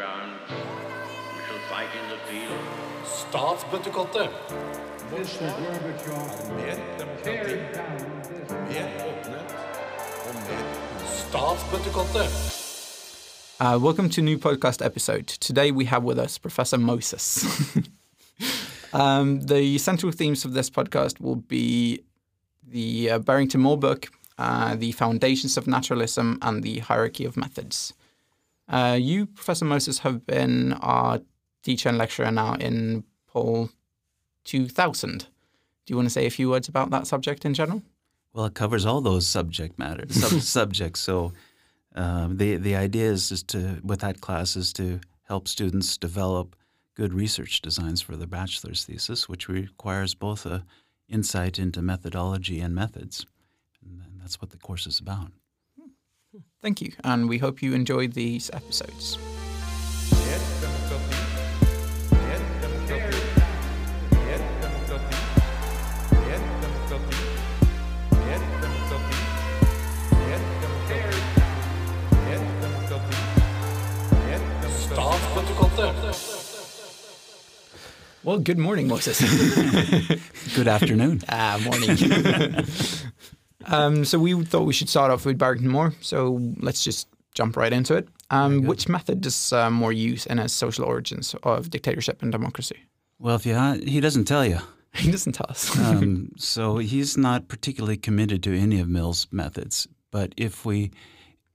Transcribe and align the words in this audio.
ground. 0.00 0.32
We 1.36 1.40
shall 1.46 1.62
fight 1.68 1.90
in 2.00 2.06
the 2.12 2.20
field. 2.28 2.60
Statsbøttekottet. 3.04 4.30
Mr. 5.10 5.46
Gorbachev, 5.58 6.22
Mer 6.56 6.76
demokrati, 6.98 7.50
tear 7.50 7.72
down 7.74 8.22
this 8.22 8.50
mer 8.50 8.86
åpenhet 9.08 9.50
og 10.26 10.34
mer 10.46 10.62
Statsbøttekottet. 11.06 12.28
Uh, 13.60 13.76
welcome 13.84 14.08
to 14.10 14.20
a 14.20 14.24
new 14.24 14.38
podcast 14.38 14.80
episode. 14.86 15.26
Today 15.26 15.70
we 15.70 15.84
have 15.84 16.02
with 16.02 16.18
us 16.18 16.38
Professor 16.38 16.78
Moses. 16.78 17.44
um, 18.94 19.40
the 19.40 19.78
central 19.78 20.12
themes 20.12 20.46
of 20.46 20.54
this 20.54 20.70
podcast 20.70 21.20
will 21.20 21.42
be 21.48 21.98
the 22.72 23.10
uh, 23.10 23.18
Barrington 23.18 23.60
Moore 23.60 23.78
book, 23.78 24.06
uh, 24.38 24.76
the 24.76 24.92
foundations 24.92 25.58
of 25.58 25.66
naturalism, 25.66 26.38
and 26.40 26.62
the 26.62 26.78
hierarchy 26.78 27.26
of 27.26 27.36
methods. 27.36 27.92
Uh, 28.70 28.96
you, 28.98 29.26
Professor 29.26 29.64
Moses, 29.64 29.98
have 29.98 30.24
been 30.24 30.72
our 30.74 31.20
teacher 31.62 31.88
and 31.88 31.98
lecturer 31.98 32.30
now 32.30 32.54
in 32.54 33.04
Paul 33.26 33.70
2000. 34.44 35.18
Do 35.18 35.26
you 35.88 35.96
want 35.96 36.06
to 36.06 36.12
say 36.12 36.24
a 36.24 36.30
few 36.30 36.48
words 36.48 36.68
about 36.68 36.90
that 36.90 37.08
subject 37.08 37.44
in 37.44 37.52
general? 37.52 37.82
Well, 38.32 38.46
it 38.46 38.54
covers 38.54 38.86
all 38.86 39.00
those 39.00 39.26
subject 39.26 39.76
matters, 39.76 40.14
sub- 40.22 40.40
subjects. 40.40 41.00
So 41.00 41.32
um, 41.96 42.36
the 42.36 42.56
the 42.56 42.76
idea 42.76 43.10
is 43.10 43.28
just 43.28 43.48
to 43.48 43.80
with 43.82 44.00
that 44.00 44.20
class 44.20 44.54
is 44.54 44.72
to 44.74 45.00
help 45.24 45.48
students 45.48 45.96
develop 45.96 46.54
good 46.94 47.12
research 47.12 47.60
designs 47.60 48.00
for 48.00 48.16
their 48.16 48.28
bachelor's 48.28 48.84
thesis, 48.84 49.28
which 49.28 49.48
requires 49.48 50.14
both 50.14 50.46
a 50.46 50.64
insight 51.08 51.58
into 51.58 51.82
methodology 51.82 52.60
and 52.60 52.72
methods, 52.72 53.26
and 53.82 54.20
that's 54.20 54.40
what 54.40 54.50
the 54.50 54.58
course 54.58 54.86
is 54.86 55.00
about. 55.00 55.32
Thank 56.62 56.82
you, 56.82 56.92
and 57.02 57.26
we 57.28 57.38
hope 57.38 57.62
you 57.62 57.72
enjoy 57.72 58.08
these 58.08 58.50
episodes. 58.52 59.18
Well, 78.22 78.38
good 78.38 78.58
morning, 78.58 78.86
Moses. 78.86 79.18
Good 80.54 80.68
afternoon. 80.68 81.22
ah, 81.30 81.58
morning. 81.64 81.96
um, 83.66 84.04
so 84.04 84.18
we 84.18 84.44
thought 84.44 84.62
we 84.62 84.72
should 84.72 84.88
start 84.88 85.10
off 85.10 85.24
with 85.24 85.38
Barrington 85.38 85.68
Moore. 85.68 85.94
So 86.00 86.40
let's 86.58 86.82
just 86.84 87.08
jump 87.34 87.56
right 87.56 87.72
into 87.72 87.94
it. 87.96 88.08
Um, 88.30 88.62
which 88.62 88.88
method 88.88 89.20
does 89.20 89.52
uh, 89.52 89.70
Moore 89.70 89.92
use 89.92 90.26
in 90.26 90.38
his 90.38 90.52
social 90.52 90.84
origins 90.84 91.34
of 91.42 91.70
dictatorship 91.70 92.22
and 92.22 92.30
democracy? 92.30 92.76
Well, 93.18 93.36
if 93.36 93.44
you 93.44 93.54
he 93.84 94.00
doesn't 94.00 94.24
tell 94.24 94.44
you. 94.44 94.58
He 94.92 95.12
doesn't 95.12 95.34
tell 95.34 95.46
us. 95.48 95.78
um, 95.78 96.32
so 96.36 96.78
he's 96.78 97.16
not 97.16 97.46
particularly 97.46 97.96
committed 97.96 98.42
to 98.42 98.58
any 98.58 98.80
of 98.80 98.88
Mill's 98.88 99.28
methods. 99.30 99.86
But 100.10 100.34
if 100.36 100.64
we 100.64 100.90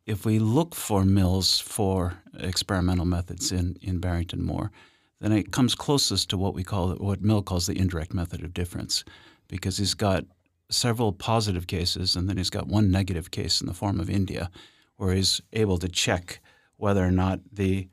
if 0.05 0.25
we 0.25 0.39
look 0.39 0.73
for 0.73 1.03
Mills 1.03 1.59
four 1.59 2.13
experimental 2.39 3.05
methods 3.05 3.51
in, 3.51 3.75
in 3.81 3.99
Barrington 3.99 4.41
Moore, 4.41 4.71
then 5.19 5.33
it 5.33 5.51
comes 5.51 5.75
closest 5.75 6.29
to 6.29 6.37
what 6.37 6.53
we 6.53 6.63
call 6.63 6.91
what 6.95 7.21
Mill 7.21 7.41
calls 7.41 7.65
the 7.65 7.77
indirect 7.77 8.13
method 8.13 8.41
of 8.41 8.53
difference, 8.53 9.03
because 9.49 9.77
he's 9.77 9.93
got 9.95 10.23
several 10.69 11.13
positive 11.13 11.67
cases 11.67 12.15
and 12.15 12.27
then 12.27 12.37
he's 12.37 12.49
got 12.49 12.67
one 12.67 12.91
negative 12.91 13.31
case 13.31 13.61
in 13.61 13.67
the 13.67 13.73
form 13.73 13.99
of 13.99 14.09
India, 14.09 14.49
where 14.97 15.13
he's 15.13 15.41
able 15.53 15.77
to 15.77 15.89
check 15.89 16.39
whether 16.77 17.05
or 17.05 17.11
not 17.11 17.39
the 17.51 17.87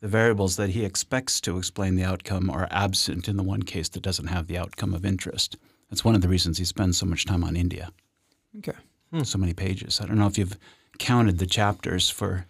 the 0.00 0.08
variables 0.08 0.56
that 0.56 0.70
he 0.70 0.84
expects 0.84 1.40
to 1.40 1.56
explain 1.56 1.96
the 1.96 2.04
outcome 2.04 2.50
are 2.50 2.68
absent 2.70 3.28
in 3.28 3.36
the 3.38 3.42
one 3.42 3.62
case 3.62 3.88
that 3.88 4.02
doesn't 4.02 4.26
have 4.26 4.46
the 4.46 4.58
outcome 4.58 4.92
of 4.92 5.06
interest. 5.06 5.56
That's 5.88 6.04
one 6.04 6.14
of 6.14 6.20
the 6.20 6.28
reasons 6.28 6.58
he 6.58 6.66
spends 6.66 6.98
so 6.98 7.06
much 7.06 7.24
time 7.24 7.42
on 7.42 7.56
India, 7.56 7.90
okay. 8.58 8.76
Hmm. 9.10 9.22
so 9.22 9.38
many 9.38 9.54
pages. 9.54 10.00
I 10.00 10.06
don't 10.06 10.18
know 10.18 10.26
if 10.26 10.36
you've 10.36 10.58
counted 10.98 11.38
the 11.38 11.46
chapters 11.46 12.10
for 12.10 12.46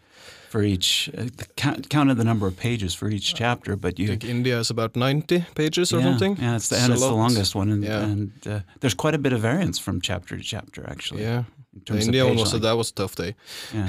for 0.51 0.62
each, 0.62 1.11
uh, 1.19 1.27
count, 1.57 1.89
counted 1.91 2.17
the 2.17 2.25
number 2.25 2.47
of 2.47 2.57
pages 2.57 2.95
for 2.95 3.09
each 3.09 3.34
chapter, 3.34 3.77
but 3.77 3.99
you 3.99 4.07
think 4.09 4.25
India 4.25 4.59
is 4.59 4.71
about 4.71 4.97
90 4.97 5.45
pages 5.55 5.93
or 5.93 5.99
yeah, 5.99 6.05
something. 6.05 6.37
Yeah, 6.37 6.57
it's 6.57 6.69
the, 6.69 6.77
It's 6.77 6.84
and 6.84 6.93
a 6.93 6.95
it's 6.97 7.03
the 7.05 7.12
longest 7.15 7.55
one, 7.55 7.71
and, 7.71 7.84
Yeah. 7.84 8.03
and 8.03 8.31
uh, 8.47 8.61
there's 8.81 8.95
quite 8.95 9.15
a 9.15 9.19
bit 9.19 9.33
of 9.33 9.41
variance 9.41 9.79
from 9.79 10.01
chapter 10.01 10.37
to 10.37 10.43
chapter, 10.43 10.85
actually. 10.89 11.23
Yeah. 11.23 11.39
in 11.39 11.45
The 11.75 11.81
terms 11.85 12.03
of 12.03 12.09
India 12.09 12.25
one 12.27 12.37
was 12.37 12.55
a, 12.55 12.59
that 12.59 12.77
was 12.77 12.91
a 12.91 12.95
tough 12.95 13.15
day. 13.17 13.35
Yeah. 13.75 13.89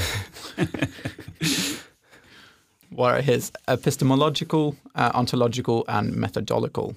What 2.90 3.14
are 3.16 3.22
his 3.22 3.52
epistemological, 3.68 4.76
uh, 4.96 5.12
ontological, 5.14 5.84
and 5.90 6.16
methodological 6.16 6.96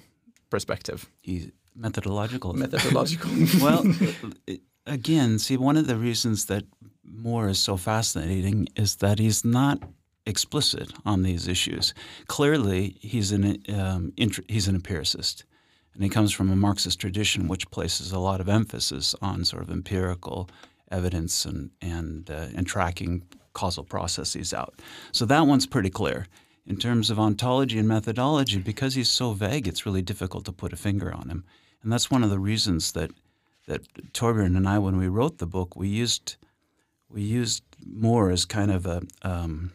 perspective? 0.49 1.05
He's 1.21 1.51
methodological. 1.75 2.53
Methodological. 2.53 3.29
well, 3.61 3.83
it- 4.47 4.61
again, 4.85 5.37
see, 5.37 5.57
one 5.57 5.75
of 5.77 5.87
the 5.87 5.95
reasons 5.97 6.45
that 6.45 6.63
Moore 7.03 7.49
is 7.49 7.59
so 7.59 7.77
fascinating 7.77 8.67
is 8.75 8.97
that 8.97 9.19
he's 9.19 9.43
not 9.43 9.79
explicit 10.25 10.93
on 11.05 11.23
these 11.23 11.47
issues. 11.47 11.93
Clearly, 12.27 12.97
he's 13.01 13.31
an 13.31 13.63
um, 13.69 14.13
int- 14.17 14.49
he's 14.49 14.67
an 14.67 14.75
empiricist, 14.75 15.45
and 15.93 16.03
he 16.03 16.09
comes 16.09 16.31
from 16.31 16.51
a 16.51 16.55
Marxist 16.55 16.99
tradition 16.99 17.47
which 17.47 17.69
places 17.71 18.11
a 18.11 18.19
lot 18.19 18.41
of 18.41 18.49
emphasis 18.49 19.15
on 19.21 19.45
sort 19.45 19.63
of 19.63 19.69
empirical 19.69 20.49
evidence 20.91 21.45
and 21.45 21.71
and 21.81 22.29
uh, 22.29 22.47
and 22.55 22.67
tracking 22.67 23.23
causal 23.53 23.83
processes 23.83 24.53
out. 24.53 24.79
So 25.11 25.25
that 25.25 25.47
one's 25.47 25.67
pretty 25.67 25.89
clear. 25.89 26.27
In 26.67 26.77
terms 26.77 27.09
of 27.09 27.19
ontology 27.19 27.79
and 27.79 27.87
methodology, 27.87 28.59
because 28.59 28.93
he's 28.93 29.09
so 29.09 29.33
vague, 29.33 29.67
it's 29.67 29.85
really 29.85 30.03
difficult 30.03 30.45
to 30.45 30.51
put 30.51 30.71
a 30.71 30.77
finger 30.77 31.11
on 31.11 31.29
him, 31.29 31.43
and 31.81 31.91
that's 31.91 32.11
one 32.11 32.23
of 32.23 32.29
the 32.29 32.39
reasons 32.39 32.91
that 32.91 33.11
that 33.67 34.13
Torbjørn 34.13 34.55
and 34.55 34.67
I, 34.67 34.77
when 34.79 34.97
we 34.97 35.07
wrote 35.07 35.39
the 35.39 35.47
book, 35.47 35.75
we 35.75 35.87
used 35.87 36.37
we 37.11 37.21
used 37.21 37.63
Moore 37.85 38.31
as 38.31 38.45
kind 38.45 38.71
of 38.71 38.85
a 38.85 39.01
um, 39.21 39.71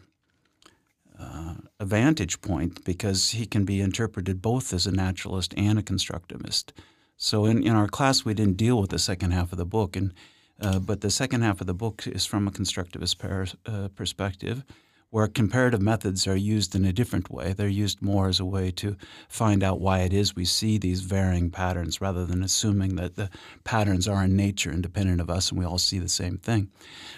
uh, 1.19 1.55
a 1.79 1.85
vantage 1.85 2.41
point 2.41 2.83
because 2.85 3.31
he 3.31 3.45
can 3.45 3.65
be 3.65 3.81
interpreted 3.81 4.41
both 4.41 4.73
as 4.73 4.85
a 4.85 4.91
naturalist 4.91 5.53
and 5.57 5.79
a 5.79 5.81
constructivist. 5.81 6.71
So 7.17 7.45
in, 7.45 7.63
in 7.63 7.75
our 7.75 7.87
class, 7.87 8.23
we 8.23 8.35
didn't 8.35 8.57
deal 8.57 8.79
with 8.79 8.91
the 8.91 8.99
second 8.99 9.31
half 9.31 9.51
of 9.51 9.57
the 9.57 9.65
book, 9.65 9.95
and 9.95 10.13
uh, 10.61 10.79
but 10.79 11.01
the 11.01 11.09
second 11.09 11.41
half 11.41 11.61
of 11.61 11.67
the 11.67 11.73
book 11.73 12.05
is 12.07 12.25
from 12.25 12.47
a 12.47 12.51
constructivist 12.51 13.17
per, 13.17 13.45
uh, 13.65 13.87
perspective, 13.95 14.63
where 15.17 15.27
comparative 15.27 15.81
methods 15.81 16.27
are 16.27 16.35
used 16.35 16.75
in 16.75 16.85
a 16.85 16.93
different 16.93 17.31
way. 17.31 17.51
They're 17.51 17.67
used 17.67 18.03
more 18.03 18.27
as 18.27 18.39
a 18.39 18.45
way 18.45 18.69
to 18.73 18.95
find 19.27 19.63
out 19.63 19.81
why 19.81 20.01
it 20.01 20.13
is 20.13 20.35
we 20.35 20.45
see 20.45 20.77
these 20.77 21.01
varying 21.01 21.49
patterns, 21.49 21.99
rather 21.99 22.23
than 22.23 22.43
assuming 22.43 22.97
that 22.97 23.15
the 23.15 23.31
patterns 23.63 24.07
are 24.07 24.25
in 24.25 24.35
nature 24.35 24.71
independent 24.71 25.19
of 25.19 25.27
us 25.27 25.49
and 25.49 25.57
we 25.57 25.65
all 25.65 25.79
see 25.79 25.97
the 25.97 26.07
same 26.07 26.37
thing. 26.37 26.69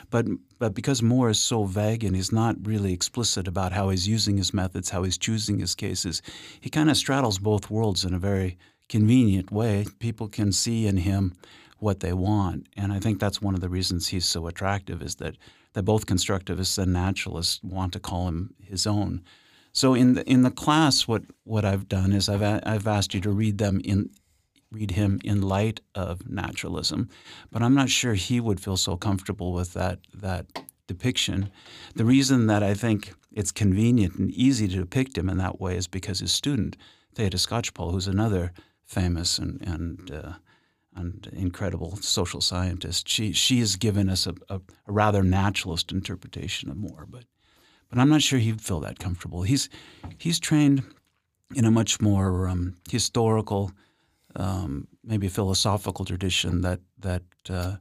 But 0.09 0.27
but 0.59 0.73
because 0.73 1.03
Moore 1.03 1.31
is 1.31 1.39
so 1.39 1.65
vague 1.65 2.05
and 2.05 2.15
he's 2.15 2.31
not 2.31 2.55
really 2.63 2.93
explicit 2.93 3.49
about 3.49 3.73
how 3.73 3.89
he's 3.89 4.07
using 4.07 4.37
his 4.37 4.53
methods, 4.53 4.91
how 4.91 5.03
he's 5.03 5.17
choosing 5.17 5.59
his 5.59 5.75
cases, 5.75 6.21
he 6.61 6.69
kind 6.69 6.89
of 6.89 6.95
straddles 6.95 7.37
both 7.37 7.69
worlds 7.69 8.05
in 8.05 8.13
a 8.13 8.17
very 8.17 8.57
convenient 8.87 9.51
way. 9.51 9.85
People 9.99 10.29
can 10.29 10.53
see 10.53 10.87
in 10.87 10.95
him 10.95 11.33
what 11.79 12.00
they 12.00 12.13
want, 12.13 12.67
and 12.75 12.91
I 12.91 13.00
think 13.00 13.19
that's 13.19 13.41
one 13.41 13.56
of 13.56 13.62
the 13.62 13.69
reasons 13.69 14.07
he's 14.07 14.25
so 14.25 14.47
attractive 14.47 15.01
is 15.01 15.16
that 15.16 15.35
that 15.73 15.84
both 15.84 16.07
constructivists 16.07 16.78
and 16.78 16.91
naturalists 16.91 17.62
want 17.63 17.94
to 17.94 18.00
call 18.00 18.28
him 18.28 18.56
his 18.59 18.88
own. 18.88 19.23
So 19.72 19.94
in 19.94 20.13
the 20.13 20.29
in 20.29 20.44
the 20.44 20.51
class, 20.51 21.07
what 21.07 21.23
what 21.44 21.66
I've 21.66 21.88
done 21.88 22.12
is 22.12 22.28
I've 22.29 22.44
I've 22.44 22.88
asked 22.88 23.13
you 23.13 23.22
to 23.22 23.31
read 23.31 23.57
them 23.57 23.81
in 23.84 24.09
read 24.72 24.91
him 24.91 25.19
in 25.23 25.41
light 25.41 25.81
of 25.95 26.29
naturalism, 26.29 27.09
but 27.51 27.63
I'm 27.63 27.75
not 27.75 27.90
sure 27.90 28.13
he 28.13 28.40
would 28.40 28.59
feel 28.59 28.78
so 28.78 28.97
comfortable 28.97 29.53
with 29.53 29.73
that 29.73 30.00
that 30.13 30.46
depiction. 30.88 31.51
The 31.96 32.06
reason 32.06 32.47
that 32.47 32.64
I 32.64 32.73
think 32.73 33.14
it's 33.31 33.52
convenient 33.52 34.16
and 34.16 34.31
easy 34.31 34.67
to 34.67 34.78
depict 34.78 35.17
him 35.17 35.29
in 35.29 35.37
that 35.37 35.61
way 35.61 35.78
is 35.78 35.87
because 35.87 36.20
his 36.20 36.31
student 36.31 36.76
Theda 37.14 37.37
Skocpol, 37.37 37.91
who's 37.91 38.08
another 38.08 38.52
famous 38.85 39.37
and 39.37 39.61
and 39.61 40.11
uh, 40.11 40.34
and 40.96 41.30
incredible 41.34 41.96
social 41.97 42.41
scientist, 42.41 43.08
she 43.08 43.32
she 43.32 43.59
has 43.59 43.76
given 43.76 44.09
us 44.09 44.28
a, 44.28 44.34
a, 44.50 44.56
a 44.88 44.91
rather 44.91 45.24
naturalist 45.24 45.91
interpretation 45.91 46.70
of 46.70 46.78
Moore, 46.78 47.06
but 47.09 47.26
but 47.90 48.00
I'm 48.00 48.09
not 48.09 48.22
sure 48.22 48.40
he'd 48.40 48.62
feel 48.62 48.80
that 48.82 49.00
comfortable. 49.00 49.44
He's 49.44 49.70
he's 50.18 50.40
trained 50.40 50.84
in 51.56 51.66
a 51.66 51.72
much 51.72 52.00
more 52.00 52.47
um, 52.47 52.76
historical, 52.90 53.72
um, 54.36 54.88
maybe 55.03 55.28
philosophical 55.28 56.06
tradition 56.06 56.62
that 56.62 56.80
that 57.00 57.24
uh, 57.50 57.76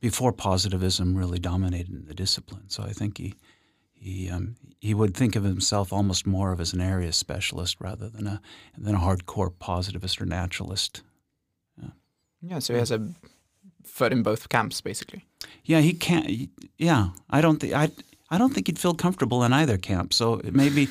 before 0.00 0.32
positivism 0.32 1.16
really 1.16 1.38
dominated 1.38 1.90
in 1.90 2.06
the 2.06 2.14
discipline. 2.14 2.68
So 2.68 2.82
I 2.82 2.92
think 2.92 3.18
he 3.18 3.34
he 3.92 4.30
um, 4.30 4.56
he 4.80 4.94
would 4.94 5.14
think 5.14 5.36
of 5.36 5.44
himself 5.44 5.92
almost 5.92 6.26
more 6.26 6.52
of 6.52 6.60
as 6.60 6.72
an 6.72 6.80
area 6.80 7.12
specialist 7.12 7.76
rather 7.80 8.08
than 8.08 8.26
a 8.26 8.40
than 8.76 8.94
a 8.94 8.98
hardcore 8.98 9.52
positivist 9.58 10.20
or 10.20 10.26
naturalist. 10.26 11.02
Yeah, 12.42 12.58
so 12.60 12.74
he 12.74 12.78
has 12.78 12.90
a 12.90 13.00
foot 13.84 14.12
in 14.12 14.22
both 14.22 14.48
camps, 14.48 14.80
basically. 14.80 15.24
Yeah, 15.64 15.80
he 15.80 15.92
can't. 15.94 16.26
he- 16.26 16.50
Yeah, 16.78 17.08
I 17.30 17.40
don't 17.40 17.58
think 17.60 17.72
I. 17.72 17.90
I 18.34 18.38
don't 18.38 18.54
think 18.54 18.66
he'd 18.66 18.78
feel 18.78 18.94
comfortable 18.94 19.44
in 19.44 19.52
either 19.52 19.76
camp. 19.78 20.12
So 20.14 20.40
maybe, 20.52 20.88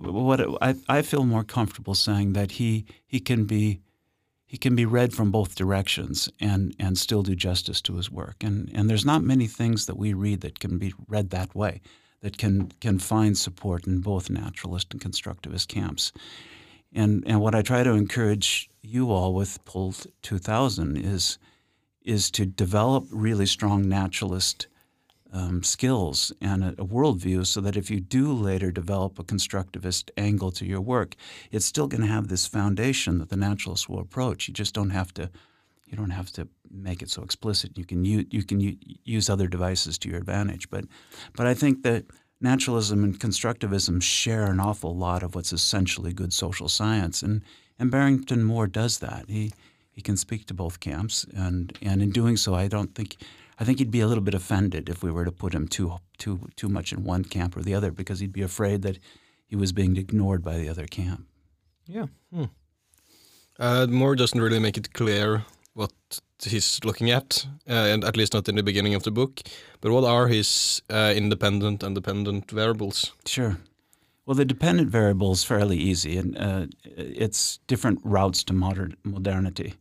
what 0.00 0.40
I, 0.62 0.74
I 0.98 1.02
feel 1.02 1.24
more 1.24 1.44
comfortable 1.44 1.94
saying 1.94 2.32
that 2.34 2.52
he 2.52 2.84
he 3.06 3.20
can 3.20 3.44
be 3.46 3.80
he 4.44 4.56
can 4.56 4.76
be 4.76 4.84
read 4.86 5.12
from 5.12 5.30
both 5.32 5.56
directions 5.56 6.28
and 6.40 6.74
and 6.78 6.96
still 6.96 7.22
do 7.22 7.34
justice 7.34 7.80
to 7.82 7.96
his 7.96 8.10
work. 8.10 8.44
And 8.44 8.70
and 8.74 8.88
there's 8.88 9.04
not 9.04 9.22
many 9.24 9.48
things 9.48 9.86
that 9.86 9.96
we 9.98 10.14
read 10.14 10.40
that 10.40 10.60
can 10.60 10.78
be 10.78 10.92
read 11.08 11.30
that 11.30 11.54
way, 11.54 11.80
that 12.20 12.36
can 12.38 12.70
can 12.80 12.98
find 12.98 13.36
support 13.36 13.86
in 13.86 14.00
both 14.00 14.30
naturalist 14.30 14.92
and 14.94 15.02
constructivist 15.02 15.66
camps. 15.68 16.12
And 16.94 17.24
and 17.26 17.40
what 17.40 17.54
I 17.54 17.62
try 17.62 17.82
to 17.82 17.90
encourage 17.94 18.70
you 18.86 19.10
all 19.10 19.34
with 19.34 19.64
Pull 19.64 19.94
2000 20.22 20.96
is 20.96 21.38
is 22.02 22.30
to 22.30 22.46
develop 22.46 23.04
really 23.10 23.46
strong 23.46 23.88
naturalist 23.88 24.68
um, 25.32 25.64
skills 25.64 26.32
and 26.40 26.62
a, 26.62 26.68
a 26.78 26.86
worldview 26.86 27.44
so 27.44 27.60
that 27.60 27.76
if 27.76 27.90
you 27.90 27.98
do 27.98 28.32
later 28.32 28.70
develop 28.70 29.18
a 29.18 29.24
constructivist 29.24 30.10
angle 30.16 30.52
to 30.52 30.64
your 30.64 30.80
work, 30.80 31.16
it's 31.50 31.66
still 31.66 31.88
going 31.88 32.00
to 32.00 32.06
have 32.06 32.28
this 32.28 32.46
foundation 32.46 33.18
that 33.18 33.28
the 33.28 33.36
naturalist 33.36 33.88
will 33.88 33.98
approach. 33.98 34.46
You 34.46 34.54
just 34.54 34.72
don't 34.72 34.90
have 34.90 35.12
to 35.14 35.30
you 35.86 35.96
don't 35.96 36.10
have 36.10 36.32
to 36.32 36.48
make 36.70 37.00
it 37.00 37.10
so 37.10 37.22
explicit. 37.22 37.78
You 37.78 37.84
can 37.84 38.04
use, 38.04 38.26
you 38.30 38.42
can 38.42 38.60
u- 38.60 38.76
use 39.04 39.30
other 39.30 39.46
devices 39.46 39.98
to 39.98 40.08
your 40.08 40.18
advantage. 40.18 40.68
But 40.70 40.84
but 41.36 41.46
I 41.46 41.54
think 41.54 41.82
that 41.82 42.04
naturalism 42.40 43.02
and 43.04 43.18
constructivism 43.18 44.02
share 44.02 44.44
an 44.44 44.60
awful 44.60 44.96
lot 44.96 45.22
of 45.22 45.34
what's 45.34 45.52
essentially 45.52 46.12
good 46.12 46.32
social 46.32 46.68
science, 46.68 47.22
and 47.22 47.42
and 47.78 47.90
Barrington 47.90 48.42
Moore 48.44 48.66
does 48.66 48.98
that. 48.98 49.24
He 49.28 49.52
he 49.90 50.02
can 50.02 50.16
speak 50.16 50.46
to 50.46 50.54
both 50.54 50.80
camps, 50.80 51.26
and 51.34 51.76
and 51.82 52.02
in 52.02 52.10
doing 52.10 52.36
so, 52.36 52.54
I 52.54 52.68
don't 52.68 52.94
think. 52.94 53.16
I 53.58 53.64
think 53.64 53.78
he'd 53.78 53.90
be 53.90 54.02
a 54.02 54.06
little 54.06 54.22
bit 54.22 54.34
offended 54.34 54.88
if 54.90 55.02
we 55.02 55.10
were 55.10 55.24
to 55.24 55.32
put 55.32 55.54
him 55.54 55.66
too 55.68 55.96
too 56.18 56.38
too 56.56 56.68
much 56.68 56.92
in 56.92 57.04
one 57.04 57.24
camp 57.24 57.56
or 57.56 57.62
the 57.62 57.74
other, 57.74 57.90
because 57.90 58.20
he'd 58.20 58.32
be 58.32 58.42
afraid 58.42 58.82
that 58.82 58.98
he 59.46 59.56
was 59.56 59.72
being 59.72 59.96
ignored 59.96 60.42
by 60.42 60.58
the 60.58 60.68
other 60.68 60.86
camp. 60.86 61.26
Yeah. 61.86 62.06
Uh, 63.58 63.86
Moore 63.88 64.16
doesn't 64.16 64.40
really 64.40 64.58
make 64.58 64.76
it 64.76 64.92
clear 64.92 65.44
what 65.72 65.92
he's 66.42 66.80
looking 66.84 67.10
at, 67.10 67.46
uh, 67.68 67.72
and 67.72 68.04
at 68.04 68.16
least 68.16 68.34
not 68.34 68.48
in 68.48 68.56
the 68.56 68.62
beginning 68.62 68.94
of 68.94 69.02
the 69.02 69.10
book. 69.10 69.40
But 69.80 69.92
what 69.92 70.04
are 70.04 70.28
his 70.28 70.82
uh, 70.90 71.12
independent 71.16 71.82
and 71.82 71.94
dependent 71.94 72.50
variables? 72.50 73.12
Sure. 73.24 73.56
Well, 74.26 74.34
the 74.34 74.44
dependent 74.44 74.90
variable 74.90 75.30
is 75.30 75.44
fairly 75.44 75.76
easy, 75.76 76.16
and 76.16 76.36
uh, 76.36 76.66
it's 76.84 77.58
different 77.68 78.00
routes 78.02 78.42
to 78.44 78.52
modern 78.52 78.96
modernity. 79.04 79.74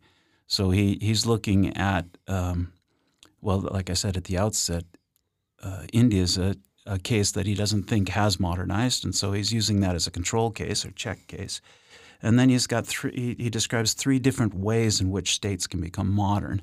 So 0.46 0.70
he, 0.70 1.00
he's 1.02 1.26
looking 1.26 1.76
at, 1.76 2.06
um, 2.28 2.72
well, 3.42 3.62
like 3.72 3.90
I 3.90 3.94
said 3.94 4.16
at 4.18 4.26
the 4.26 4.38
outset, 4.38 4.84
uh, 5.64 5.86
India 5.92 6.22
is 6.22 6.38
a, 6.38 6.56
a 6.86 7.00
case 7.00 7.32
that 7.32 7.48
he 7.48 7.56
doesn't 7.56 7.84
think 7.84 8.10
has 8.10 8.40
modernized, 8.40 9.04
and 9.04 9.16
so 9.16 9.32
he's 9.32 9.52
using 9.52 9.80
that 9.80 9.96
as 9.96 10.06
a 10.06 10.12
control 10.12 10.52
case 10.52 10.86
or 10.86 10.92
check 10.92 11.26
case. 11.26 11.60
And 12.22 12.38
then 12.38 12.50
he's 12.50 12.68
got 12.68 12.86
three. 12.86 13.12
He, 13.16 13.44
he 13.46 13.50
describes 13.50 13.94
three 13.94 14.20
different 14.20 14.54
ways 14.54 15.02
in 15.02 15.10
which 15.10 15.34
states 15.34 15.66
can 15.66 15.82
become 15.82 16.12
modern: 16.12 16.62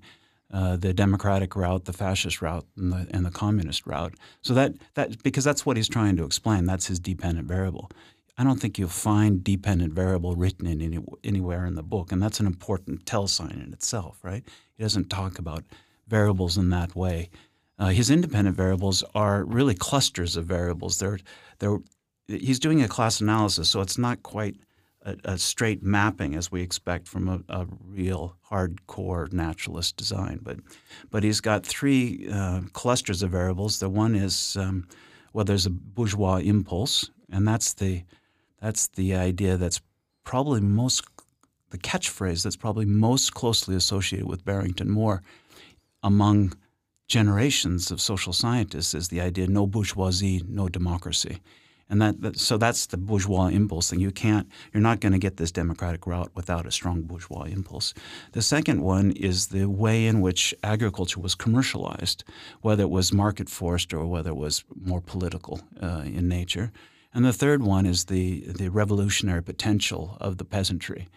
uh, 0.53 0.77
the 0.77 0.93
democratic 0.93 1.57
route, 1.57 1.87
the 1.87 1.93
fascist 1.93 2.43
route, 2.43 2.67
and 2.77 2.93
the, 2.93 3.07
and 3.11 3.25
the 3.25 3.31
communist 3.31 3.87
route. 3.87 4.15
So 4.43 4.55
that 4.55 4.75
that 4.95 5.23
because 5.23 5.45
that's 5.45 5.65
what 5.65 5.77
he's 5.77 5.89
trying 5.89 6.17
to 6.17 6.25
explain. 6.25 6.67
That's 6.67 6.87
his 6.87 7.01
dependent 7.01 7.49
variable. 7.49 7.91
I 8.39 8.45
don't 8.45 8.61
think 8.61 8.79
you'll 8.79 8.89
find 8.89 9.45
dependent 9.45 9.93
variable 9.93 10.35
written 10.37 10.67
in 10.67 10.81
any, 10.81 10.99
anywhere 11.23 11.67
in 11.67 11.75
the 11.75 11.83
book, 11.83 12.13
and 12.13 12.23
that's 12.23 12.41
an 12.41 12.47
important 12.47 13.05
tell 13.07 13.29
sign 13.29 13.63
in 13.65 13.73
itself, 13.73 14.19
right? 14.23 14.43
He 14.77 14.83
doesn't 14.83 15.11
talk 15.11 15.39
about 15.39 15.65
variables 16.09 16.57
in 16.57 16.71
that 16.71 16.97
way. 16.97 17.31
Uh, 17.79 17.89
his 17.89 18.11
independent 18.11 18.57
variables 18.57 19.03
are 19.15 19.45
really 19.45 19.75
clusters 19.75 20.37
of 20.37 20.47
variables. 20.47 20.99
They're, 20.99 21.19
they're, 21.59 21.79
he's 22.27 22.59
doing 22.59 22.83
a 22.83 22.89
class 22.89 23.21
analysis, 23.21 23.69
so 23.69 23.81
it's 23.81 23.99
not 23.99 24.23
quite 24.23 24.57
a, 25.05 25.17
a 25.25 25.39
straight 25.39 25.83
mapping 25.83 26.35
as 26.35 26.53
we 26.53 26.63
expect 26.63 27.09
from 27.09 27.29
a, 27.29 27.41
a, 27.49 27.67
real 27.85 28.37
hardcore 28.51 29.33
naturalist 29.33 29.97
design. 29.97 30.41
But, 30.43 30.59
but 31.11 31.23
he's 31.23 31.41
got 31.41 31.67
three 31.67 32.29
uh, 32.31 32.63
clusters 32.73 33.23
of 33.23 33.31
variables. 33.31 33.81
The 33.81 33.89
one 33.89 34.15
is 34.15 34.57
um, 34.57 34.87
well, 35.33 35.45
there's 35.45 35.67
a 35.67 35.71
bourgeois 35.71 36.37
impulse, 36.37 37.11
and 37.31 37.47
that's 37.47 37.75
the 37.75 38.05
that's 38.61 38.89
the 38.89 39.15
idea 39.15 39.57
that's 39.57 39.81
probably 40.25 40.61
most 40.61 41.05
the 41.71 41.79
catchphrase 41.79 42.45
that's 42.45 42.57
probably 42.57 42.85
most 42.85 43.35
closely 43.35 43.75
associated 43.75 44.29
with 44.29 44.45
Barrington 44.45 44.91
Moore 44.91 45.23
among 46.03 46.53
generations 47.09 47.91
of 47.91 48.01
social 48.01 48.33
scientists 48.33 48.95
is 48.95 49.09
the 49.09 49.21
idea 49.21 49.47
no 49.47 49.67
bourgeoisie, 49.67 50.43
no 50.47 50.69
democracy. 50.69 51.41
And 51.93 52.01
that, 52.01 52.23
that, 52.23 52.39
so 52.39 52.57
that's 52.57 52.87
the 52.87 52.97
bourgeois 52.97 53.49
impulse 53.49 53.91
thing. 53.91 54.01
You 54.01 54.13
can't, 54.13 54.49
you're 54.73 54.81
not 54.81 55.01
going 55.01 55.13
to 55.13 55.19
get 55.19 55.37
this 55.37 55.53
democratic 55.53 56.07
route 56.07 56.31
without 56.35 56.67
a 56.67 56.71
strong 56.71 57.03
bourgeois 57.03 57.43
impulse. 57.43 57.93
The 58.33 58.41
second 58.41 58.81
one 58.81 59.11
is 59.11 59.49
the 59.49 59.67
way 59.67 60.07
in 60.07 60.23
which 60.23 60.55
agriculture 60.65 61.21
was 61.21 61.35
commercialized, 61.35 62.25
whether 62.63 62.85
it 62.85 62.89
was 62.89 63.13
market 63.13 63.51
forced 63.51 63.93
or 63.93 64.07
whether 64.07 64.31
it 64.31 64.39
was 64.39 64.65
more 64.75 65.03
political 65.03 65.61
uh, 65.83 66.05
in 66.07 66.29
nature. 66.29 66.73
And 67.13 67.27
the 67.27 67.33
third 67.35 67.63
one 67.63 67.85
is 67.85 68.07
the 68.07 68.47
the 68.47 68.71
revolutionary 68.71 69.43
potential 69.43 70.17
of 70.19 70.39
the 70.39 70.47
peasantry. 70.47 71.09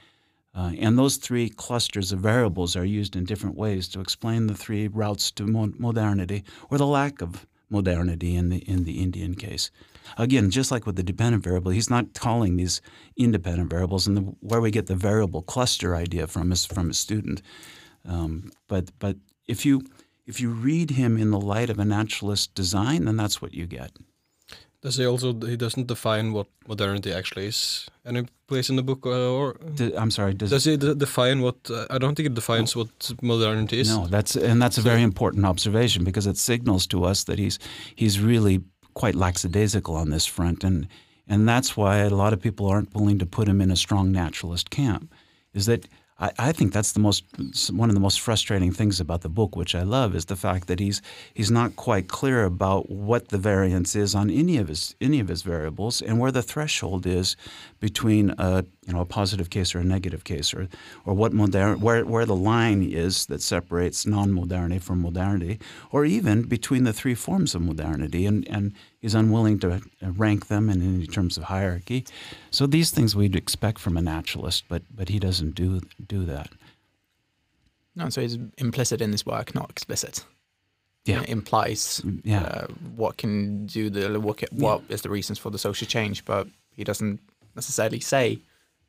Uh, 0.53 0.73
and 0.77 0.99
those 0.99 1.15
three 1.15 1.47
clusters 1.47 2.11
of 2.11 2.19
variables 2.19 2.75
are 2.75 2.83
used 2.99 3.15
in 3.15 3.23
different 3.23 3.55
ways 3.55 3.87
to 3.87 4.01
explain 4.01 4.47
the 4.47 4.55
three 4.55 4.89
routes 4.89 5.31
to 5.31 5.47
mo- 5.47 5.73
modernity 5.77 6.43
or 6.69 6.77
the 6.77 6.85
lack 6.85 7.21
of 7.21 7.45
modernity 7.69 8.35
in 8.35 8.49
the 8.49 8.57
in 8.69 8.83
the 8.83 9.01
Indian 9.01 9.35
case. 9.35 9.71
Again, 10.17 10.49
just 10.49 10.71
like 10.71 10.85
with 10.85 10.95
the 10.95 11.03
dependent 11.03 11.43
variable, 11.43 11.71
he's 11.71 11.89
not 11.89 12.13
calling 12.13 12.55
these 12.55 12.81
independent 13.17 13.69
variables, 13.69 14.07
and 14.07 14.17
the, 14.17 14.21
where 14.39 14.61
we 14.61 14.71
get 14.71 14.87
the 14.87 14.95
variable 14.95 15.41
cluster 15.41 15.95
idea 15.95 16.27
from 16.27 16.51
is 16.51 16.65
from 16.65 16.89
a 16.89 16.93
student. 16.93 17.41
Um, 18.07 18.51
but 18.67 18.91
but 18.99 19.17
if 19.47 19.65
you 19.65 19.81
if 20.25 20.39
you 20.39 20.49
read 20.49 20.91
him 20.91 21.17
in 21.17 21.31
the 21.31 21.39
light 21.39 21.69
of 21.69 21.79
a 21.79 21.85
naturalist 21.85 22.53
design, 22.55 23.05
then 23.05 23.17
that's 23.17 23.41
what 23.41 23.53
you 23.53 23.65
get. 23.65 23.91
Does 24.85 24.97
he 24.97 25.05
also 25.07 25.33
he 25.33 25.57
doesn't 25.57 25.87
define 25.87 26.31
what 26.31 26.45
modernity 26.67 27.11
actually 27.11 27.47
is? 27.47 27.87
Any 28.05 28.27
place 28.47 28.69
in 28.69 28.75
the 28.75 28.83
book, 28.83 29.03
uh, 29.07 29.33
or 29.33 29.55
I'm 29.97 30.11
sorry. 30.11 30.35
Does, 30.35 30.51
does 30.51 30.65
he 30.65 30.77
define 30.77 31.41
what? 31.41 31.55
Uh, 31.67 31.87
I 31.89 31.97
don't 31.97 32.13
think 32.13 32.27
it 32.27 32.35
defines 32.35 32.75
what 32.75 32.89
modernity 33.23 33.79
is. 33.79 33.89
No, 33.89 34.05
that's 34.05 34.35
and 34.35 34.61
that's 34.61 34.77
a 34.77 34.81
very 34.81 35.01
important 35.01 35.43
observation 35.43 36.03
because 36.03 36.27
it 36.27 36.37
signals 36.37 36.85
to 36.87 37.03
us 37.03 37.23
that 37.23 37.39
he's 37.39 37.57
he's 37.95 38.19
really 38.19 38.59
quite 38.95 39.13
lackadaisical 39.13 39.95
on 39.95 40.09
this 40.09 40.25
front, 40.25 40.63
and 40.63 40.87
and 41.27 41.47
that's 41.47 41.77
why 41.77 41.97
a 41.97 42.09
lot 42.09 42.33
of 42.33 42.41
people 42.41 42.67
aren't 42.67 42.93
willing 42.93 43.19
to 43.19 43.25
put 43.25 43.47
him 43.47 43.61
in 43.61 43.71
a 43.71 43.75
strong 43.75 44.11
naturalist 44.11 44.69
camp. 44.71 45.13
Is 45.53 45.67
that 45.67 45.87
I, 46.17 46.31
I 46.39 46.51
think 46.53 46.71
that's 46.71 46.93
the 46.93 46.99
most 46.99 47.25
one 47.71 47.89
of 47.89 47.93
the 47.93 47.99
most 47.99 48.21
frustrating 48.21 48.71
things 48.71 48.99
about 48.99 49.21
the 49.21 49.29
book, 49.29 49.55
which 49.55 49.75
I 49.75 49.83
love, 49.83 50.15
is 50.15 50.25
the 50.25 50.35
fact 50.35 50.67
that 50.67 50.79
he's 50.79 51.01
he's 51.33 51.51
not 51.51 51.75
quite 51.75 52.07
clear 52.07 52.45
about 52.45 52.89
what 52.89 53.29
the 53.29 53.37
variance 53.37 53.95
is 53.95 54.15
on 54.15 54.29
any 54.29 54.57
of 54.57 54.69
his 54.69 54.95
any 55.01 55.19
of 55.19 55.27
his 55.27 55.41
variables 55.41 56.01
and 56.01 56.19
where 56.19 56.31
the 56.31 56.41
threshold 56.41 57.05
is 57.05 57.35
between 57.79 58.33
a 58.37 58.65
you 58.87 58.93
know 58.93 59.01
a 59.01 59.05
positive 59.05 59.49
case 59.49 59.75
or 59.75 59.79
a 59.79 59.83
negative 59.83 60.23
case, 60.23 60.53
or 60.53 60.69
or 61.05 61.13
what 61.13 61.33
modern 61.33 61.81
where 61.81 62.05
where 62.05 62.25
the 62.25 62.35
line 62.35 62.81
is 62.81 63.25
that 63.25 63.41
separates 63.41 64.05
non-modernity 64.05 64.79
from 64.79 65.01
modernity, 65.01 65.59
or 65.91 66.05
even 66.05 66.43
between 66.43 66.85
the 66.85 66.93
three 66.93 67.15
forms 67.15 67.53
of 67.55 67.61
modernity, 67.61 68.25
and 68.25 68.47
and 68.47 68.73
he's 69.05 69.13
unwilling 69.13 69.59
to 69.59 69.79
rank 70.01 70.47
them 70.47 70.67
in, 70.67 70.81
in 70.81 71.05
terms 71.05 71.37
of 71.37 71.43
hierarchy. 71.43 72.03
So 72.49 72.65
these 72.65 72.89
things 72.89 73.15
we'd 73.15 73.35
expect 73.35 73.77
from 73.77 73.97
a 73.97 74.01
naturalist, 74.01 74.63
but 74.67 74.81
but 74.99 75.09
he 75.09 75.19
doesn't 75.19 75.53
do 75.53 75.81
do 76.07 76.25
that. 76.25 76.49
No, 77.95 78.09
so 78.09 78.21
he's 78.21 78.37
implicit 78.57 79.01
in 79.01 79.11
this 79.11 79.23
work, 79.25 79.53
not 79.53 79.69
explicit. 79.69 80.25
Yeah. 81.05 81.21
It 81.21 81.29
implies 81.29 82.01
Yeah. 82.23 82.43
uh, 82.43 82.67
what 82.95 83.17
can 83.17 83.67
do 83.67 83.89
the 83.91 84.19
what, 84.19 84.37
ca- 84.39 84.47
what 84.65 84.81
is 84.89 85.01
the 85.01 85.09
reasons 85.09 85.37
for 85.39 85.51
the 85.51 85.59
social 85.59 85.87
change, 85.87 86.25
but 86.25 86.47
he 86.75 86.83
doesn't 86.83 87.19
necessarily 87.55 87.99
say 87.99 88.39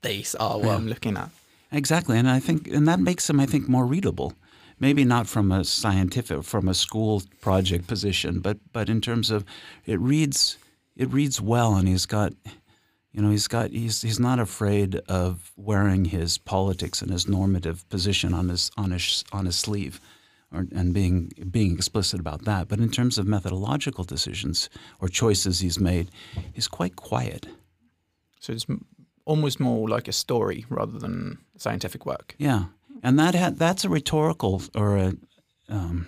these 0.02 0.34
are 0.40 0.56
what 0.58 0.66
Yeah. 0.66 0.76
I'm 0.76 0.88
looking 0.88 1.16
at. 1.18 1.28
Exactly, 1.72 2.16
and 2.18 2.28
I 2.38 2.40
think 2.40 2.68
and 2.68 2.88
that 2.88 3.00
makes 3.00 3.28
him, 3.28 3.38
I 3.40 3.46
think, 3.46 3.68
more 3.68 3.84
readable. 3.84 4.32
Maybe 4.78 5.04
not 5.04 5.26
from 5.26 5.52
a 5.52 5.64
scientific, 5.64 6.44
from 6.44 6.68
a 6.68 6.74
school 6.74 7.22
project 7.40 7.86
position, 7.86 8.40
but 8.40 8.58
but 8.72 8.88
in 8.88 9.00
terms 9.00 9.30
of 9.30 9.44
it 9.86 9.98
reads 10.00 10.58
it 10.96 11.12
reads 11.12 11.40
well, 11.40 11.74
and 11.74 11.86
he's 11.86 12.06
got, 12.06 12.32
you 13.12 13.22
know, 13.22 13.30
he's 13.30 13.48
got 13.48 13.70
he's 13.70 14.02
he's 14.02 14.20
not 14.20 14.38
afraid 14.38 14.96
of 15.08 15.52
wearing 15.56 16.06
his 16.06 16.38
politics 16.38 17.02
and 17.02 17.10
his 17.10 17.28
normative 17.28 17.88
position 17.88 18.34
on 18.34 18.48
his 18.48 18.70
on 18.76 18.90
his 18.90 19.24
on 19.32 19.46
his 19.46 19.56
sleeve, 19.56 20.00
or 20.52 20.66
and 20.74 20.92
being 20.92 21.32
being 21.50 21.74
explicit 21.74 22.20
about 22.20 22.44
that. 22.44 22.68
But 22.68 22.78
in 22.78 22.90
terms 22.90 23.18
of 23.18 23.26
methodological 23.26 24.04
decisions 24.04 24.68
or 25.00 25.08
choices 25.08 25.60
he's 25.60 25.80
made, 25.80 26.10
he's 26.52 26.68
quite 26.68 26.96
quiet. 26.96 27.46
So 28.40 28.52
it's 28.52 28.66
almost 29.24 29.58
more 29.58 29.88
like 29.88 30.08
a 30.08 30.12
story 30.12 30.64
rather 30.68 30.98
than 30.98 31.38
scientific 31.56 32.06
work. 32.06 32.34
Yeah, 32.38 32.64
and 33.06 33.20
that 33.20 33.36
ha- 33.36 33.52
that's 33.54 33.84
a 33.84 33.88
rhetorical 33.88 34.62
or 34.74 34.96
a 34.96 35.12
um, 35.68 36.06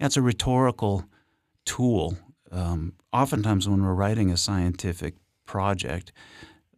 that's 0.00 0.16
a 0.16 0.22
rhetorical 0.22 1.04
tool. 1.66 2.16
Um, 2.50 2.94
oftentimes, 3.12 3.68
when 3.68 3.82
we're 3.82 3.92
writing 3.92 4.30
a 4.30 4.38
scientific 4.38 5.14
project, 5.44 6.10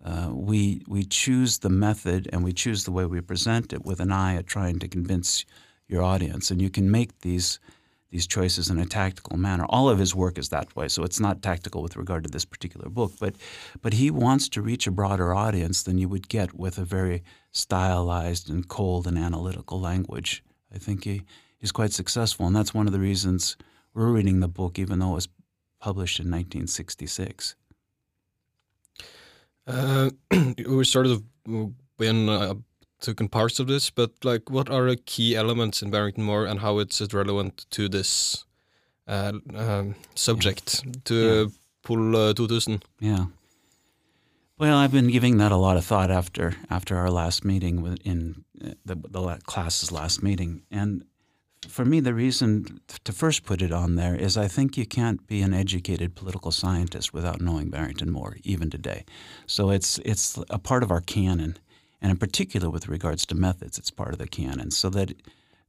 uh, 0.04 0.30
we 0.32 0.82
we 0.88 1.04
choose 1.04 1.58
the 1.58 1.70
method 1.70 2.28
and 2.32 2.42
we 2.42 2.52
choose 2.52 2.82
the 2.82 2.90
way 2.90 3.06
we 3.06 3.20
present 3.20 3.72
it 3.72 3.84
with 3.84 4.00
an 4.00 4.10
eye 4.10 4.34
at 4.34 4.48
trying 4.48 4.80
to 4.80 4.88
convince 4.88 5.44
your 5.86 6.02
audience, 6.02 6.50
and 6.50 6.60
you 6.60 6.68
can 6.68 6.90
make 6.90 7.20
these 7.20 7.60
these 8.10 8.26
choices 8.26 8.70
in 8.70 8.78
a 8.80 8.86
tactical 8.86 9.36
manner. 9.36 9.66
All 9.68 9.88
of 9.88 10.00
his 10.00 10.16
work 10.16 10.36
is 10.36 10.48
that 10.48 10.74
way, 10.74 10.88
so 10.88 11.04
it's 11.04 11.20
not 11.20 11.42
tactical 11.42 11.80
with 11.80 11.96
regard 11.96 12.24
to 12.24 12.30
this 12.30 12.44
particular 12.44 12.88
book, 12.88 13.12
but 13.20 13.36
but 13.82 13.92
he 13.92 14.10
wants 14.10 14.48
to 14.48 14.62
reach 14.62 14.88
a 14.88 14.90
broader 14.90 15.32
audience 15.32 15.84
than 15.84 15.98
you 15.98 16.08
would 16.08 16.28
get 16.28 16.58
with 16.58 16.76
a 16.76 16.84
very 16.84 17.22
stylized 17.54 18.50
and 18.50 18.68
cold 18.68 19.06
and 19.06 19.16
analytical 19.16 19.80
language. 19.80 20.42
I 20.74 20.78
think 20.78 21.04
he, 21.04 21.22
he's 21.56 21.72
quite 21.72 21.92
successful, 21.92 22.46
and 22.46 22.54
that's 22.54 22.74
one 22.74 22.86
of 22.86 22.92
the 22.92 23.00
reasons 23.00 23.56
we're 23.94 24.10
reading 24.10 24.40
the 24.40 24.48
book, 24.48 24.78
even 24.78 24.98
though 24.98 25.12
it 25.12 25.14
was 25.14 25.28
published 25.80 26.18
in 26.18 26.26
1966. 26.26 27.54
Uh, 29.66 30.10
we 30.68 30.84
sort 30.84 31.06
of 31.06 31.22
been 31.96 32.28
uh, 32.28 32.54
taken 33.00 33.28
parts 33.28 33.60
of 33.60 33.68
this, 33.68 33.88
but 33.88 34.10
like, 34.24 34.50
what 34.50 34.68
are 34.68 34.90
the 34.90 34.96
key 34.96 35.36
elements 35.36 35.80
in 35.80 35.90
Barrington 35.90 36.24
Moore, 36.24 36.44
and 36.46 36.60
how 36.60 36.80
it's 36.80 37.00
relevant 37.14 37.66
to 37.70 37.88
this 37.88 38.44
uh, 39.06 39.32
um, 39.54 39.94
subject 40.14 40.82
to 41.04 41.14
Yeah. 41.14 41.46
Pull 41.82 42.16
uh, 42.16 42.32
2000? 42.32 42.82
Yeah. 42.98 43.26
Well, 44.56 44.76
I've 44.76 44.92
been 44.92 45.08
giving 45.08 45.38
that 45.38 45.50
a 45.50 45.56
lot 45.56 45.76
of 45.76 45.84
thought 45.84 46.12
after 46.12 46.54
after 46.70 46.96
our 46.96 47.10
last 47.10 47.44
meeting 47.44 47.82
with, 47.82 47.98
in 48.04 48.44
uh, 48.64 48.74
the, 48.84 48.94
the 48.94 49.38
class's 49.44 49.90
last 49.90 50.22
meeting, 50.22 50.62
and 50.70 51.04
for 51.68 51.84
me, 51.84 51.98
the 51.98 52.14
reason 52.14 52.80
to 53.02 53.12
first 53.12 53.44
put 53.44 53.62
it 53.62 53.72
on 53.72 53.96
there 53.96 54.14
is 54.14 54.36
I 54.36 54.46
think 54.46 54.76
you 54.76 54.86
can't 54.86 55.26
be 55.26 55.42
an 55.42 55.52
educated 55.54 56.14
political 56.14 56.52
scientist 56.52 57.12
without 57.12 57.40
knowing 57.40 57.68
Barrington 57.68 58.12
Moore, 58.12 58.36
even 58.44 58.70
today. 58.70 59.04
So 59.46 59.70
it's 59.70 59.98
it's 60.04 60.38
a 60.48 60.58
part 60.60 60.84
of 60.84 60.90
our 60.92 61.00
canon, 61.00 61.56
and 62.00 62.12
in 62.12 62.16
particular 62.16 62.70
with 62.70 62.86
regards 62.86 63.26
to 63.26 63.34
methods, 63.34 63.76
it's 63.76 63.90
part 63.90 64.12
of 64.12 64.18
the 64.18 64.28
canon. 64.28 64.70
So 64.70 64.88
that 64.90 65.14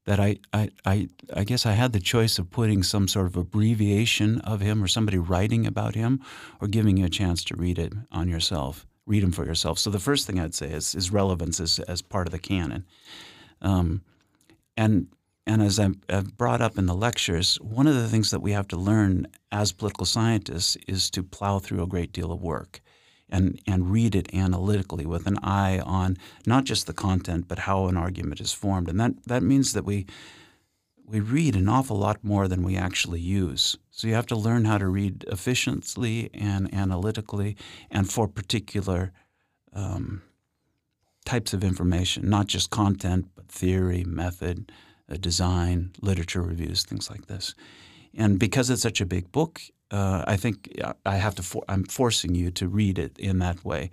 that 0.06 0.20
I, 0.20 0.38
I, 0.54 0.70
I, 0.86 1.10
I 1.34 1.44
guess 1.44 1.66
I 1.66 1.74
had 1.74 1.92
the 1.92 2.00
choice 2.00 2.38
of 2.38 2.52
putting 2.52 2.84
some 2.84 3.08
sort 3.08 3.26
of 3.26 3.36
abbreviation 3.36 4.40
of 4.42 4.62
him 4.62 4.84
or 4.84 4.88
somebody 4.88 5.18
writing 5.18 5.66
about 5.66 5.96
him 5.96 6.22
or 6.62 6.68
giving 6.68 6.98
you 6.98 7.06
a 7.06 7.10
chance 7.10 7.44
to 7.46 7.56
read 7.56 7.80
it 7.80 7.94
on 8.12 8.30
yourself, 8.30 8.86
read 9.08 9.24
him 9.24 9.32
for 9.32 9.46
yourself. 9.46 9.80
So 9.80 9.90
the 9.90 10.00
first 10.00 10.28
thing 10.28 10.40
I'd 10.40 10.54
say 10.54 10.70
is 10.70 10.92
his 10.92 11.12
relevance 11.12 11.60
as, 11.60 11.80
as 11.80 12.02
part 12.02 12.28
of 12.28 12.32
the 12.32 12.40
canon. 12.40 12.86
Um, 13.62 14.04
and, 14.78 15.08
and 15.48 15.62
as 15.64 15.80
I've, 15.80 15.96
I've 16.08 16.38
brought 16.38 16.62
up 16.62 16.78
in 16.78 16.86
the 16.86 16.96
lectures, 16.96 17.56
one 17.56 17.88
of 17.88 17.96
the 17.96 18.08
things 18.08 18.30
that 18.30 18.42
we 18.42 18.52
have 18.52 18.68
to 18.70 18.78
learn 18.78 19.28
as 19.52 19.72
political 19.72 20.06
scientists 20.06 20.78
is 20.88 21.10
to 21.12 21.24
plow 21.24 21.58
through 21.58 21.82
a 21.82 21.88
great 21.88 22.12
deal 22.12 22.32
of 22.32 22.42
work 22.42 22.82
and, 23.30 23.60
and 23.68 23.92
read 23.92 24.16
it 24.16 24.34
analytically 24.34 25.06
with 25.06 25.28
an 25.28 25.38
eye 25.42 25.80
on 25.80 26.18
not 26.46 26.64
just 26.64 26.88
the 26.88 26.94
content, 26.94 27.48
but 27.48 27.60
how 27.60 27.88
an 27.88 27.98
argument 27.98 28.40
is 28.40 28.54
formed. 28.54 28.90
And 28.90 29.00
that, 29.00 29.24
that 29.26 29.44
means 29.44 29.74
that 29.74 29.86
we, 29.86 30.06
we 31.06 31.20
read 31.20 31.56
an 31.56 31.70
awful 31.70 31.98
lot 31.98 32.24
more 32.24 32.48
than 32.48 32.64
we 32.64 32.76
actually 32.76 33.20
use. 33.20 33.78
So 33.92 34.08
you 34.08 34.14
have 34.14 34.28
to 34.28 34.36
learn 34.36 34.66
how 34.66 34.78
to 34.78 34.88
read 34.88 35.26
efficiently 35.28 36.30
and 36.34 36.74
analytically 36.74 37.58
and 37.90 38.10
for 38.12 38.28
particular 38.28 39.12
um, 39.74 40.22
types 41.26 41.54
of 41.54 41.64
information, 41.64 42.30
not 42.30 42.48
just 42.48 42.70
content, 42.70 43.28
but 43.36 43.48
theory, 43.48 44.04
method, 44.04 44.72
uh, 45.10 45.18
design, 45.18 45.92
literature 46.02 46.42
reviews, 46.42 46.84
things 46.84 47.10
like 47.10 47.28
this. 47.28 47.56
And 48.14 48.40
because 48.40 48.70
it's 48.70 48.82
such 48.82 49.02
a 49.02 49.06
big 49.06 49.32
book, 49.32 49.62
uh, 49.92 50.24
I 50.28 50.38
think 50.38 50.80
I 51.06 51.16
have 51.18 51.36
to. 51.36 51.44
For, 51.44 51.64
I'm 51.70 51.84
forcing 51.84 52.36
you 52.36 52.52
to 52.52 52.68
read 52.68 52.98
it 52.98 53.18
in 53.18 53.40
that 53.40 53.64
way. 53.64 53.92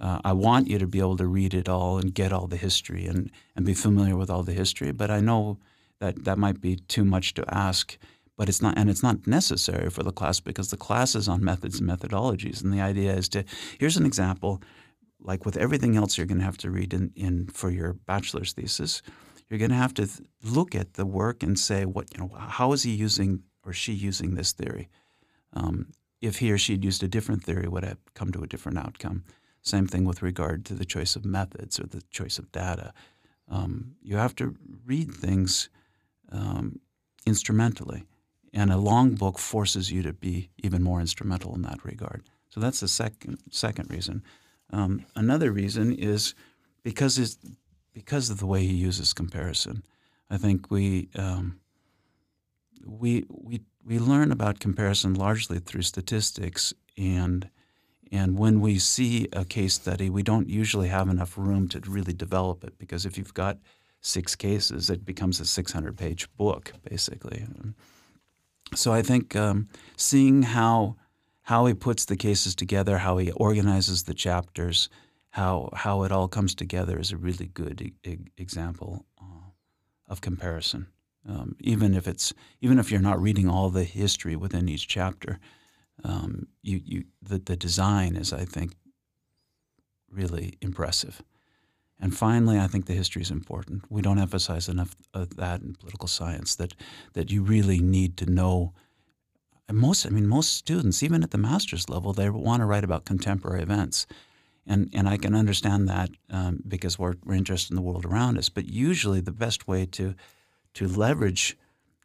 Uh, 0.00 0.20
I 0.24 0.32
want 0.32 0.68
you 0.68 0.78
to 0.78 0.86
be 0.86 0.98
able 0.98 1.16
to 1.18 1.26
read 1.26 1.52
it 1.52 1.68
all 1.68 1.98
and 1.98 2.14
get 2.14 2.32
all 2.32 2.46
the 2.46 2.56
history 2.56 3.06
and, 3.06 3.30
and 3.54 3.66
be 3.66 3.74
familiar 3.74 4.16
with 4.16 4.30
all 4.30 4.42
the 4.42 4.54
history. 4.54 4.92
But 4.92 5.10
I 5.10 5.20
know 5.20 5.58
that 5.98 6.24
that 6.24 6.38
might 6.38 6.60
be 6.60 6.76
too 6.76 7.04
much 7.04 7.34
to 7.34 7.44
ask. 7.54 7.98
But 8.36 8.48
it's 8.48 8.62
not, 8.62 8.78
and 8.78 8.88
it's 8.88 9.02
not 9.02 9.26
necessary 9.26 9.90
for 9.90 10.02
the 10.02 10.12
class 10.12 10.40
because 10.40 10.70
the 10.70 10.78
class 10.78 11.14
is 11.14 11.28
on 11.28 11.44
methods 11.44 11.78
and 11.78 11.90
methodologies. 11.90 12.64
And 12.64 12.72
the 12.72 12.80
idea 12.80 13.14
is 13.14 13.28
to 13.30 13.44
here's 13.78 13.98
an 13.98 14.06
example. 14.06 14.62
Like 15.22 15.44
with 15.44 15.58
everything 15.58 15.96
else, 15.96 16.16
you're 16.16 16.26
going 16.26 16.38
to 16.38 16.46
have 16.46 16.56
to 16.58 16.70
read 16.70 16.94
in, 16.94 17.12
in 17.14 17.48
for 17.48 17.70
your 17.70 17.92
bachelor's 17.92 18.54
thesis. 18.54 19.02
You're 19.50 19.58
going 19.58 19.70
to 19.72 19.76
have 19.76 19.92
to 19.94 20.06
th- 20.06 20.26
look 20.42 20.74
at 20.74 20.94
the 20.94 21.04
work 21.04 21.42
and 21.42 21.58
say, 21.58 21.84
what 21.84 22.06
you 22.14 22.20
know, 22.20 22.34
how 22.38 22.72
is 22.72 22.84
he 22.84 22.92
using 22.92 23.42
or 23.62 23.74
she 23.74 23.92
using 23.92 24.34
this 24.34 24.52
theory? 24.52 24.88
Um, 25.52 25.92
if 26.20 26.38
he 26.38 26.52
or 26.52 26.58
she 26.58 26.72
had 26.72 26.84
used 26.84 27.02
a 27.02 27.08
different 27.08 27.44
theory, 27.44 27.68
would 27.68 27.84
have 27.84 27.98
come 28.14 28.32
to 28.32 28.42
a 28.42 28.46
different 28.46 28.78
outcome. 28.78 29.24
Same 29.62 29.86
thing 29.86 30.04
with 30.04 30.22
regard 30.22 30.64
to 30.66 30.74
the 30.74 30.84
choice 30.84 31.16
of 31.16 31.24
methods 31.24 31.78
or 31.78 31.86
the 31.86 32.02
choice 32.10 32.38
of 32.38 32.52
data. 32.52 32.92
Um, 33.48 33.96
you 34.02 34.16
have 34.16 34.34
to 34.36 34.54
read 34.86 35.12
things 35.12 35.68
um, 36.30 36.80
instrumentally, 37.26 38.04
and 38.52 38.70
a 38.72 38.76
long 38.76 39.14
book 39.14 39.38
forces 39.38 39.90
you 39.90 40.02
to 40.02 40.12
be 40.12 40.50
even 40.58 40.82
more 40.82 41.00
instrumental 41.00 41.54
in 41.54 41.62
that 41.62 41.84
regard. 41.84 42.22
So 42.48 42.60
that's 42.60 42.80
the 42.80 42.88
second 42.88 43.38
second 43.50 43.90
reason. 43.90 44.22
Um, 44.72 45.04
another 45.16 45.50
reason 45.52 45.92
is 45.92 46.34
because 46.82 47.18
it's, 47.18 47.38
because 47.92 48.30
of 48.30 48.38
the 48.38 48.46
way 48.46 48.64
he 48.64 48.74
uses 48.74 49.12
comparison. 49.12 49.84
I 50.30 50.36
think 50.36 50.70
we 50.70 51.08
um, 51.16 51.60
we 52.86 53.24
we 53.28 53.60
we 53.84 53.98
learn 53.98 54.30
about 54.32 54.60
comparison 54.60 55.14
largely 55.14 55.58
through 55.58 55.82
statistics 55.82 56.72
and 56.96 57.48
and 58.12 58.36
when 58.36 58.60
we 58.60 58.80
see 58.80 59.28
a 59.32 59.44
case 59.44 59.74
study, 59.74 60.10
we 60.10 60.24
don't 60.24 60.48
usually 60.48 60.88
have 60.88 61.08
enough 61.08 61.38
room 61.38 61.68
to 61.68 61.80
really 61.86 62.12
develop 62.12 62.64
it 62.64 62.76
because 62.76 63.06
if 63.06 63.16
you've 63.16 63.34
got 63.34 63.58
six 64.00 64.34
cases, 64.34 64.90
it 64.90 65.04
becomes 65.04 65.38
a 65.38 65.44
600 65.44 65.96
page 65.96 66.28
book 66.36 66.72
basically. 66.88 67.46
So 68.74 68.92
I 68.92 69.02
think 69.02 69.36
um, 69.36 69.68
seeing 69.96 70.42
how 70.42 70.96
how 71.42 71.66
he 71.66 71.74
puts 71.74 72.04
the 72.04 72.16
cases 72.16 72.54
together, 72.54 72.98
how 72.98 73.18
he 73.18 73.32
organizes 73.32 74.04
the 74.04 74.14
chapters, 74.14 74.88
how 75.30 75.70
how 75.74 76.02
it 76.02 76.12
all 76.12 76.28
comes 76.28 76.54
together 76.54 76.98
is 76.98 77.12
a 77.12 77.16
really 77.16 77.46
good 77.46 77.92
e- 78.04 78.18
example 78.36 79.06
uh, 79.20 79.50
of 80.08 80.20
comparison. 80.20 80.88
Um, 81.28 81.56
even 81.60 81.94
if 81.94 82.08
it's 82.08 82.32
even 82.60 82.78
if 82.78 82.90
you're 82.90 83.00
not 83.00 83.20
reading 83.20 83.48
all 83.48 83.70
the 83.70 83.84
history 83.84 84.36
within 84.36 84.68
each 84.68 84.88
chapter, 84.88 85.38
um, 86.02 86.46
you 86.62 86.80
you 86.84 87.04
the 87.22 87.38
the 87.38 87.56
design 87.56 88.16
is 88.16 88.32
I 88.32 88.44
think 88.44 88.74
really 90.10 90.54
impressive. 90.60 91.22
And 92.02 92.16
finally, 92.16 92.58
I 92.58 92.66
think 92.66 92.86
the 92.86 92.94
history 92.94 93.20
is 93.20 93.30
important. 93.30 93.84
We 93.90 94.00
don't 94.00 94.18
emphasize 94.18 94.68
enough 94.68 94.96
of 95.12 95.36
that 95.36 95.60
in 95.60 95.74
political 95.74 96.08
science 96.08 96.54
that 96.56 96.74
that 97.12 97.30
you 97.30 97.42
really 97.42 97.80
need 97.80 98.16
to 98.18 98.26
know. 98.26 98.72
And 99.68 99.78
most, 99.78 100.06
I 100.06 100.08
mean, 100.08 100.26
most 100.26 100.54
students, 100.54 101.02
even 101.02 101.22
at 101.22 101.30
the 101.30 101.38
master's 101.38 101.88
level, 101.88 102.12
they 102.12 102.28
want 102.30 102.60
to 102.60 102.66
write 102.66 102.84
about 102.84 103.04
contemporary 103.04 103.62
events, 103.62 104.06
and 104.66 104.88
and 104.94 105.08
I 105.08 105.18
can 105.18 105.34
understand 105.34 105.88
that 105.88 106.10
um, 106.30 106.62
because 106.66 106.98
we're, 106.98 107.16
we're 107.24 107.34
interested 107.34 107.72
in 107.72 107.76
the 107.76 107.82
world 107.82 108.06
around 108.06 108.38
us. 108.38 108.48
But 108.48 108.68
usually, 108.68 109.20
the 109.20 109.32
best 109.32 109.68
way 109.68 109.84
to 109.86 110.14
to 110.74 110.86
leverage 110.86 111.56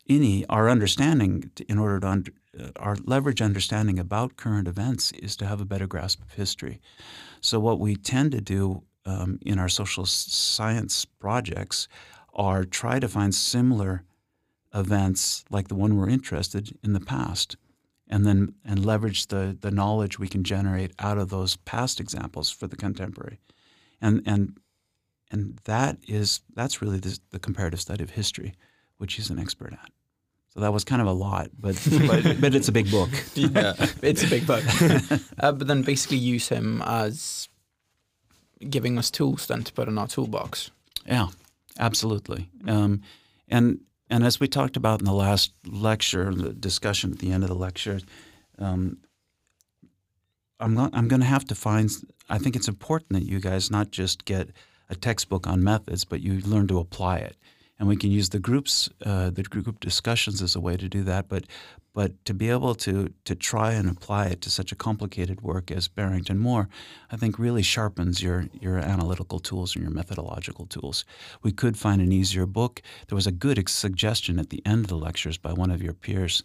any 0.07 0.45
our 0.48 0.69
understanding 0.69 1.51
in 1.67 1.77
order 1.79 2.00
to 2.00 2.07
under, 2.07 2.31
uh, 2.60 2.69
our 2.77 2.95
leverage 3.05 3.41
understanding 3.41 4.00
about 4.00 4.38
current 4.38 4.67
events 4.67 5.12
is 5.13 5.36
to 5.38 5.45
have 5.45 5.60
a 5.60 5.65
better 5.65 5.88
grasp 5.88 6.22
of 6.22 6.34
history. 6.34 6.79
So 7.41 7.60
what 7.60 7.79
we 7.79 7.95
tend 7.95 8.31
to 8.34 8.41
do 8.41 8.84
um, 9.05 9.39
in 9.41 9.60
our 9.60 9.69
social 9.69 10.05
science 10.05 11.05
projects 11.05 11.88
are 12.34 12.63
try 12.63 13.00
to 13.00 13.07
find 13.07 13.34
similar 13.34 14.03
events 14.74 15.45
like 15.50 15.67
the 15.69 15.75
one 15.75 15.95
we're 15.95 16.10
interested 16.10 16.77
in 16.84 16.93
the 16.93 17.00
past 17.00 17.55
and 18.07 18.25
then 18.25 18.53
and 18.63 18.86
leverage 18.86 19.27
the, 19.27 19.57
the 19.60 19.72
knowledge 19.72 20.19
we 20.19 20.27
can 20.27 20.43
generate 20.43 20.91
out 21.00 21.17
of 21.17 21.29
those 21.29 21.55
past 21.57 22.00
examples 22.00 22.50
for 22.50 22.67
the 22.67 22.75
contemporary 22.75 23.39
and 24.01 24.22
and 24.25 24.57
and 25.36 25.60
that 25.65 25.98
is 26.08 26.42
that's 26.56 26.82
really 26.82 27.00
the, 27.00 27.20
the 27.32 27.39
comparative 27.39 27.82
study 27.82 28.04
of 28.04 28.12
history 28.12 28.54
which 28.98 29.13
he's 29.15 29.30
an 29.30 29.39
expert 29.39 29.74
at 29.74 29.92
so 30.54 30.60
that 30.62 30.72
was 30.72 30.84
kind 30.84 31.01
of 31.01 31.08
a 31.08 31.12
lot 31.12 31.50
but 31.60 31.75
but, 32.08 32.24
but 32.42 32.56
it's 32.56 32.70
a 32.70 32.72
big 32.72 32.89
book 32.89 33.10
yeah, 33.36 33.74
it's 34.01 34.24
a 34.24 34.27
big 34.27 34.48
book. 34.48 34.63
uh, 35.39 35.51
but 35.51 35.68
then 35.68 35.82
basically 35.82 36.18
use 36.18 36.50
him 36.50 36.82
as 36.86 37.50
giving 38.70 38.98
us 38.98 39.12
tools 39.12 39.48
then 39.48 39.63
to 39.63 39.74
put 39.74 39.88
in 39.88 39.98
our 39.98 40.08
toolbox. 40.08 40.72
Yeah, 41.06 41.27
absolutely. 41.80 42.50
Um, 42.68 43.01
and 43.48 43.82
and 44.10 44.24
as 44.24 44.39
we 44.39 44.48
talked 44.48 44.77
about 44.77 45.01
in 45.01 45.06
the 45.06 45.13
last 45.13 45.54
lecture, 45.65 46.34
the 46.34 46.54
discussion 46.54 47.12
at 47.12 47.20
the 47.20 47.32
end 47.32 47.44
of 47.44 47.50
the 47.50 47.56
lecture, 47.56 48.00
um, 48.60 48.98
I'm 50.60 50.75
go- 50.75 50.89
I'm 50.94 51.08
going 51.08 51.22
to 51.22 51.27
have 51.27 51.46
to 51.46 51.56
find. 51.56 51.89
I 52.30 52.38
think 52.38 52.56
it's 52.56 52.68
important 52.68 53.12
that 53.12 53.24
you 53.24 53.39
guys 53.39 53.70
not 53.70 53.92
just 53.92 54.25
get 54.25 54.50
a 54.89 54.96
textbook 54.96 55.48
on 55.48 55.63
methods, 55.63 56.06
but 56.06 56.22
you 56.22 56.39
learn 56.42 56.68
to 56.68 56.80
apply 56.80 57.18
it. 57.18 57.36
and 57.77 57.88
we 57.88 57.98
can 57.98 58.12
use 58.12 58.30
the 58.30 58.39
groups, 58.39 58.89
uh, 59.06 59.30
the 59.30 59.44
group 59.44 59.80
discussions 59.80 60.42
as 60.42 60.56
a 60.56 60.60
way 60.60 60.77
to 60.77 60.88
do 60.88 61.04
that. 61.04 61.27
But 61.27 61.46
but 61.94 62.25
to 62.25 62.34
be 62.34 62.50
able 62.50 62.75
to 62.75 63.13
to 63.24 63.36
try 63.36 63.74
and 63.74 63.89
apply 63.89 64.27
it 64.27 64.42
to 64.42 64.50
such 64.50 64.72
a 64.72 64.75
complicated 64.75 65.42
work 65.42 65.72
as 65.72 65.88
Barrington 65.88 66.39
Moore, 66.39 66.70
I 67.12 67.18
think 67.18 67.39
really 67.39 67.63
sharpens 67.63 68.22
your 68.22 68.48
your 68.60 68.77
analytical 68.77 69.39
tools 69.39 69.75
and 69.75 69.84
your 69.84 69.94
methodological 69.94 70.65
tools. 70.68 71.06
We 71.42 71.51
could 71.51 71.77
find 71.77 72.01
an 72.01 72.12
easier 72.12 72.46
book. 72.46 72.82
There 73.08 73.15
was 73.15 73.27
a 73.27 73.32
good 73.32 73.68
suggestion 73.70 74.39
at 74.39 74.50
the 74.50 74.62
end 74.65 74.86
of 74.86 74.89
the 74.89 74.98
lectures 74.98 75.38
by 75.38 75.54
one 75.54 75.72
of 75.72 75.82
your 75.82 75.94
peers 75.94 76.44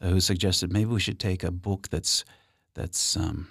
uh, 0.00 0.08
who 0.08 0.20
suggested 0.20 0.72
maybe 0.72 0.90
we 0.90 1.00
should 1.00 1.20
take 1.20 1.44
a 1.44 1.50
book 1.50 1.88
that's 1.90 2.24
that's 2.74 3.16
um, 3.16 3.48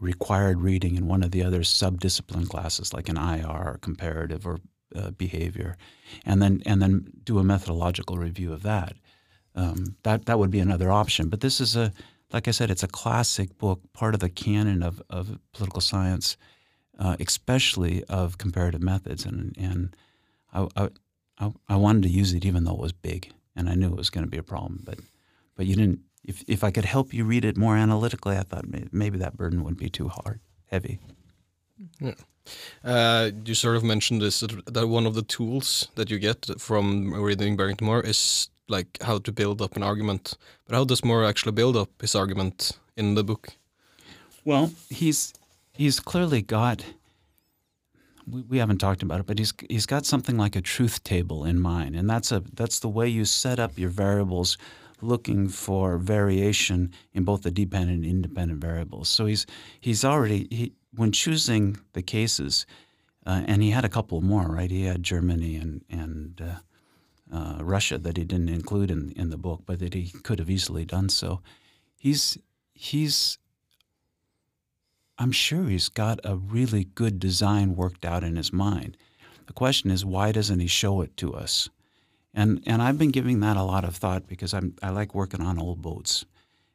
required 0.00 0.60
reading 0.60 0.96
in 0.96 1.06
one 1.06 1.22
of 1.22 1.30
the 1.30 1.42
other 1.42 1.60
subdiscipline 1.60 2.48
classes, 2.48 2.92
like 2.92 3.08
an 3.08 3.16
IR 3.16 3.46
or 3.46 3.78
comparative 3.80 4.46
or 4.46 4.58
uh, 4.94 5.10
behavior, 5.10 5.76
and 6.24 6.40
then 6.40 6.62
and 6.66 6.80
then 6.80 7.06
do 7.24 7.38
a 7.38 7.44
methodological 7.44 8.16
review 8.16 8.52
of 8.52 8.62
that. 8.62 8.94
Um, 9.54 9.96
that 10.02 10.26
that 10.26 10.38
would 10.38 10.50
be 10.50 10.60
another 10.60 10.90
option. 10.90 11.28
But 11.28 11.40
this 11.40 11.60
is 11.60 11.76
a, 11.76 11.92
like 12.32 12.48
I 12.48 12.50
said, 12.50 12.70
it's 12.70 12.82
a 12.82 12.88
classic 12.88 13.56
book, 13.58 13.80
part 13.92 14.14
of 14.14 14.20
the 14.20 14.28
canon 14.28 14.82
of, 14.82 15.02
of 15.08 15.38
political 15.52 15.80
science, 15.80 16.36
uh, 16.98 17.16
especially 17.20 18.04
of 18.04 18.38
comparative 18.38 18.82
methods, 18.82 19.24
and 19.24 19.56
and 19.58 19.96
I, 20.52 20.68
I 20.76 20.88
I 21.38 21.52
I 21.68 21.76
wanted 21.76 22.02
to 22.04 22.08
use 22.08 22.32
it 22.32 22.44
even 22.44 22.64
though 22.64 22.74
it 22.74 22.80
was 22.80 22.92
big, 22.92 23.32
and 23.56 23.68
I 23.68 23.74
knew 23.74 23.88
it 23.88 23.96
was 23.96 24.10
going 24.10 24.24
to 24.24 24.30
be 24.30 24.38
a 24.38 24.42
problem, 24.42 24.82
but 24.84 24.98
but 25.56 25.66
you 25.66 25.76
didn't. 25.76 26.00
If 26.24 26.42
if 26.46 26.64
I 26.64 26.70
could 26.70 26.84
help 26.86 27.12
you 27.12 27.24
read 27.24 27.44
it 27.44 27.56
more 27.56 27.76
analytically, 27.76 28.36
I 28.36 28.42
thought 28.42 28.64
maybe 28.92 29.18
that 29.18 29.36
burden 29.36 29.62
wouldn't 29.62 29.78
be 29.80 29.90
too 29.90 30.08
hard, 30.08 30.40
heavy. 30.70 30.98
Uh, 32.84 33.30
you 33.46 33.54
sort 33.54 33.76
of 33.76 33.82
mentioned 33.84 34.20
this 34.22 34.40
that- 34.40 34.74
that 34.74 34.86
one 34.88 35.06
of 35.06 35.14
the 35.14 35.22
tools 35.22 35.88
that 35.94 36.10
you 36.10 36.18
get 36.18 36.46
from 36.60 37.12
reading 37.14 37.56
Barrington 37.56 37.86
Moore 37.86 38.02
is 38.02 38.48
like 38.68 38.98
how 39.02 39.18
to 39.18 39.32
build 39.32 39.60
up 39.62 39.76
an 39.76 39.82
argument. 39.82 40.36
But 40.66 40.74
how 40.76 40.84
does 40.84 41.04
Moore 41.04 41.24
actually 41.28 41.52
build 41.52 41.76
up 41.76 41.88
his 42.00 42.14
argument 42.14 42.78
in 42.96 43.14
the 43.14 43.24
book? 43.24 43.48
Well, 44.44 44.70
he's 44.90 45.32
he's 45.72 46.00
clearly 46.00 46.42
got. 46.42 46.84
We, 48.26 48.40
we 48.42 48.58
haven't 48.58 48.78
talked 48.78 49.02
about 49.02 49.20
it, 49.20 49.26
but 49.26 49.38
he's 49.38 49.52
he's 49.68 49.86
got 49.86 50.06
something 50.06 50.36
like 50.38 50.56
a 50.58 50.62
truth 50.62 51.02
table 51.02 51.44
in 51.44 51.60
mind, 51.60 51.96
and 51.96 52.08
that's 52.08 52.32
a 52.32 52.42
that's 52.54 52.78
the 52.80 52.88
way 52.88 53.08
you 53.08 53.24
set 53.24 53.58
up 53.58 53.78
your 53.78 53.90
variables, 53.90 54.58
looking 55.04 55.48
for 55.48 55.98
variation 55.98 56.92
in 57.12 57.24
both 57.24 57.42
the 57.42 57.50
dependent 57.50 58.04
and 58.04 58.06
independent 58.06 58.60
variables. 58.60 59.08
So 59.08 59.26
he's 59.26 59.46
he's 59.80 60.04
already 60.04 60.48
he 60.50 60.72
when 60.94 61.12
choosing 61.12 61.78
the 61.92 62.02
cases, 62.02 62.66
uh, 63.26 63.42
and 63.46 63.62
he 63.62 63.70
had 63.70 63.84
a 63.84 63.88
couple 63.88 64.20
more, 64.20 64.48
right? 64.48 64.70
He 64.70 64.84
had 64.84 65.02
Germany 65.02 65.56
and 65.56 65.84
and 65.90 66.40
uh, 66.40 67.36
uh, 67.36 67.64
Russia 67.64 67.98
that 67.98 68.16
he 68.16 68.24
didn't 68.24 68.48
include 68.48 68.90
in 68.90 69.12
in 69.16 69.30
the 69.30 69.38
book, 69.38 69.62
but 69.66 69.78
that 69.78 69.94
he 69.94 70.10
could 70.22 70.38
have 70.38 70.50
easily 70.50 70.84
done 70.84 71.08
so. 71.08 71.40
He's 71.96 72.38
he's 72.74 73.38
I'm 75.18 75.32
sure 75.32 75.68
he's 75.68 75.88
got 75.88 76.18
a 76.24 76.36
really 76.36 76.84
good 76.84 77.20
design 77.20 77.76
worked 77.76 78.04
out 78.04 78.24
in 78.24 78.36
his 78.36 78.52
mind. 78.52 78.96
The 79.46 79.52
question 79.52 79.90
is, 79.90 80.04
why 80.04 80.32
doesn't 80.32 80.60
he 80.60 80.66
show 80.66 81.02
it 81.02 81.16
to 81.18 81.34
us? 81.34 81.68
And 82.34 82.62
and 82.66 82.82
I've 82.82 82.98
been 82.98 83.12
giving 83.12 83.40
that 83.40 83.56
a 83.56 83.62
lot 83.62 83.84
of 83.84 83.96
thought 83.96 84.26
because 84.26 84.52
I'm 84.52 84.74
I 84.82 84.90
like 84.90 85.14
working 85.14 85.40
on 85.40 85.58
old 85.58 85.80
boats, 85.80 86.24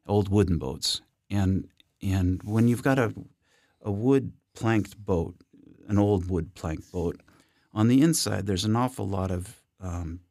old 0.08 0.30
wooden 0.30 0.58
boats. 0.58 1.02
And 1.30 1.68
and 2.02 2.42
when 2.44 2.68
you've 2.68 2.84
got 2.84 2.98
a 2.98 3.14
a 3.82 3.92
wood 3.92 4.32
planked 4.56 4.98
boat, 4.98 5.36
an 5.88 5.98
old 5.98 6.30
wood 6.30 6.56
planked 6.56 6.92
boat, 6.92 7.22
on 7.74 7.90
the 7.90 8.02
inside 8.02 8.46
there's 8.46 8.66
an 8.66 8.76
awful 8.76 9.08
lot 9.08 9.32
of 9.32 9.62
um, 9.82 10.22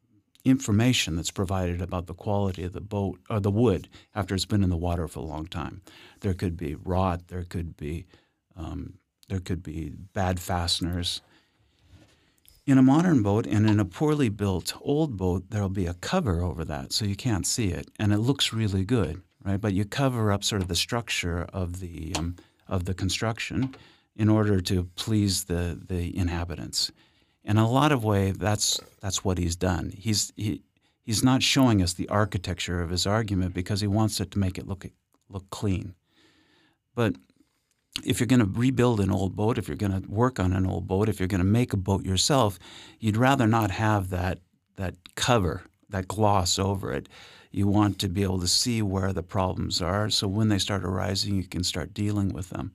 information 0.43 1.15
that's 1.15 1.31
provided 1.31 1.81
about 1.81 2.07
the 2.07 2.13
quality 2.13 2.63
of 2.63 2.73
the 2.73 2.81
boat 2.81 3.19
or 3.29 3.39
the 3.39 3.51
wood 3.51 3.87
after 4.15 4.33
it's 4.33 4.45
been 4.45 4.63
in 4.63 4.69
the 4.69 4.77
water 4.77 5.07
for 5.07 5.19
a 5.19 5.23
long 5.23 5.45
time. 5.45 5.81
There 6.21 6.33
could 6.33 6.57
be 6.57 6.75
rot. 6.75 7.27
There 7.27 7.43
could 7.43 7.77
be 7.77 8.05
um, 8.55 8.95
there 9.27 9.39
could 9.39 9.61
be 9.61 9.91
bad 10.13 10.39
fasteners. 10.39 11.21
In 12.65 12.77
a 12.77 12.83
modern 12.83 13.23
boat 13.23 13.47
and 13.47 13.67
in 13.67 13.79
a 13.79 13.85
poorly 13.85 14.29
built 14.29 14.73
old 14.81 15.17
boat, 15.17 15.45
there'll 15.49 15.69
be 15.69 15.87
a 15.87 15.95
cover 15.95 16.43
over 16.43 16.63
that, 16.65 16.93
so 16.93 17.05
you 17.05 17.15
can't 17.15 17.47
see 17.47 17.69
it, 17.69 17.89
and 17.97 18.13
it 18.13 18.19
looks 18.19 18.53
really 18.53 18.85
good, 18.85 19.21
right? 19.43 19.59
But 19.59 19.73
you 19.73 19.85
cover 19.85 20.31
up 20.31 20.43
sort 20.43 20.61
of 20.61 20.67
the 20.67 20.75
structure 20.75 21.47
of 21.51 21.79
the 21.79 22.13
um, 22.15 22.35
of 22.67 22.85
the 22.85 22.93
construction 22.93 23.75
in 24.15 24.29
order 24.29 24.61
to 24.61 24.83
please 24.95 25.45
the 25.45 25.79
the 25.87 26.15
inhabitants. 26.15 26.91
In 27.43 27.57
a 27.57 27.69
lot 27.69 27.91
of 27.91 28.03
way, 28.03 28.31
that's 28.31 28.79
that's 29.01 29.23
what 29.23 29.37
he's 29.37 29.55
done. 29.55 29.91
He's 29.97 30.31
he, 30.35 30.61
he's 31.01 31.23
not 31.23 31.41
showing 31.41 31.81
us 31.81 31.93
the 31.93 32.09
architecture 32.09 32.81
of 32.81 32.91
his 32.91 33.07
argument 33.07 33.53
because 33.55 33.81
he 33.81 33.87
wants 33.87 34.19
it 34.19 34.29
to 34.31 34.39
make 34.39 34.59
it 34.59 34.67
look 34.67 34.85
look 35.29 35.49
clean. 35.49 35.95
But 36.93 37.15
if 38.05 38.19
you're 38.19 38.27
going 38.27 38.39
to 38.39 38.59
rebuild 38.59 38.99
an 38.99 39.11
old 39.11 39.35
boat, 39.35 39.57
if 39.57 39.67
you're 39.67 39.77
going 39.77 40.01
to 40.01 40.09
work 40.09 40.39
on 40.39 40.53
an 40.53 40.65
old 40.65 40.87
boat, 40.87 41.09
if 41.09 41.19
you're 41.19 41.27
going 41.27 41.39
to 41.39 41.45
make 41.45 41.73
a 41.73 41.77
boat 41.77 42.05
yourself, 42.05 42.59
you'd 42.99 43.17
rather 43.17 43.47
not 43.47 43.71
have 43.71 44.09
that 44.09 44.39
that 44.75 44.95
cover, 45.15 45.63
that 45.89 46.07
gloss 46.07 46.57
over 46.57 46.93
it. 46.93 47.09
You 47.51 47.67
want 47.67 47.99
to 47.99 48.07
be 48.07 48.23
able 48.23 48.39
to 48.39 48.47
see 48.47 48.81
where 48.81 49.11
the 49.11 49.23
problems 49.23 49.81
are, 49.81 50.09
so 50.09 50.27
when 50.27 50.49
they 50.49 50.59
start 50.59 50.83
arising, 50.83 51.35
you 51.35 51.43
can 51.43 51.63
start 51.63 51.93
dealing 51.93 52.29
with 52.31 52.49
them. 52.49 52.71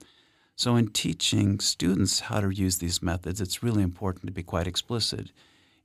So, 0.57 0.77
in 0.77 0.89
teaching 0.89 1.59
students 1.61 2.21
how 2.21 2.41
to 2.41 2.51
use 2.51 2.79
these 2.79 3.03
methods, 3.03 3.41
it's 3.41 3.63
really 3.63 3.83
important 3.83 4.27
to 4.27 4.33
be 4.33 4.43
quite 4.43 4.67
explicit. 4.67 5.33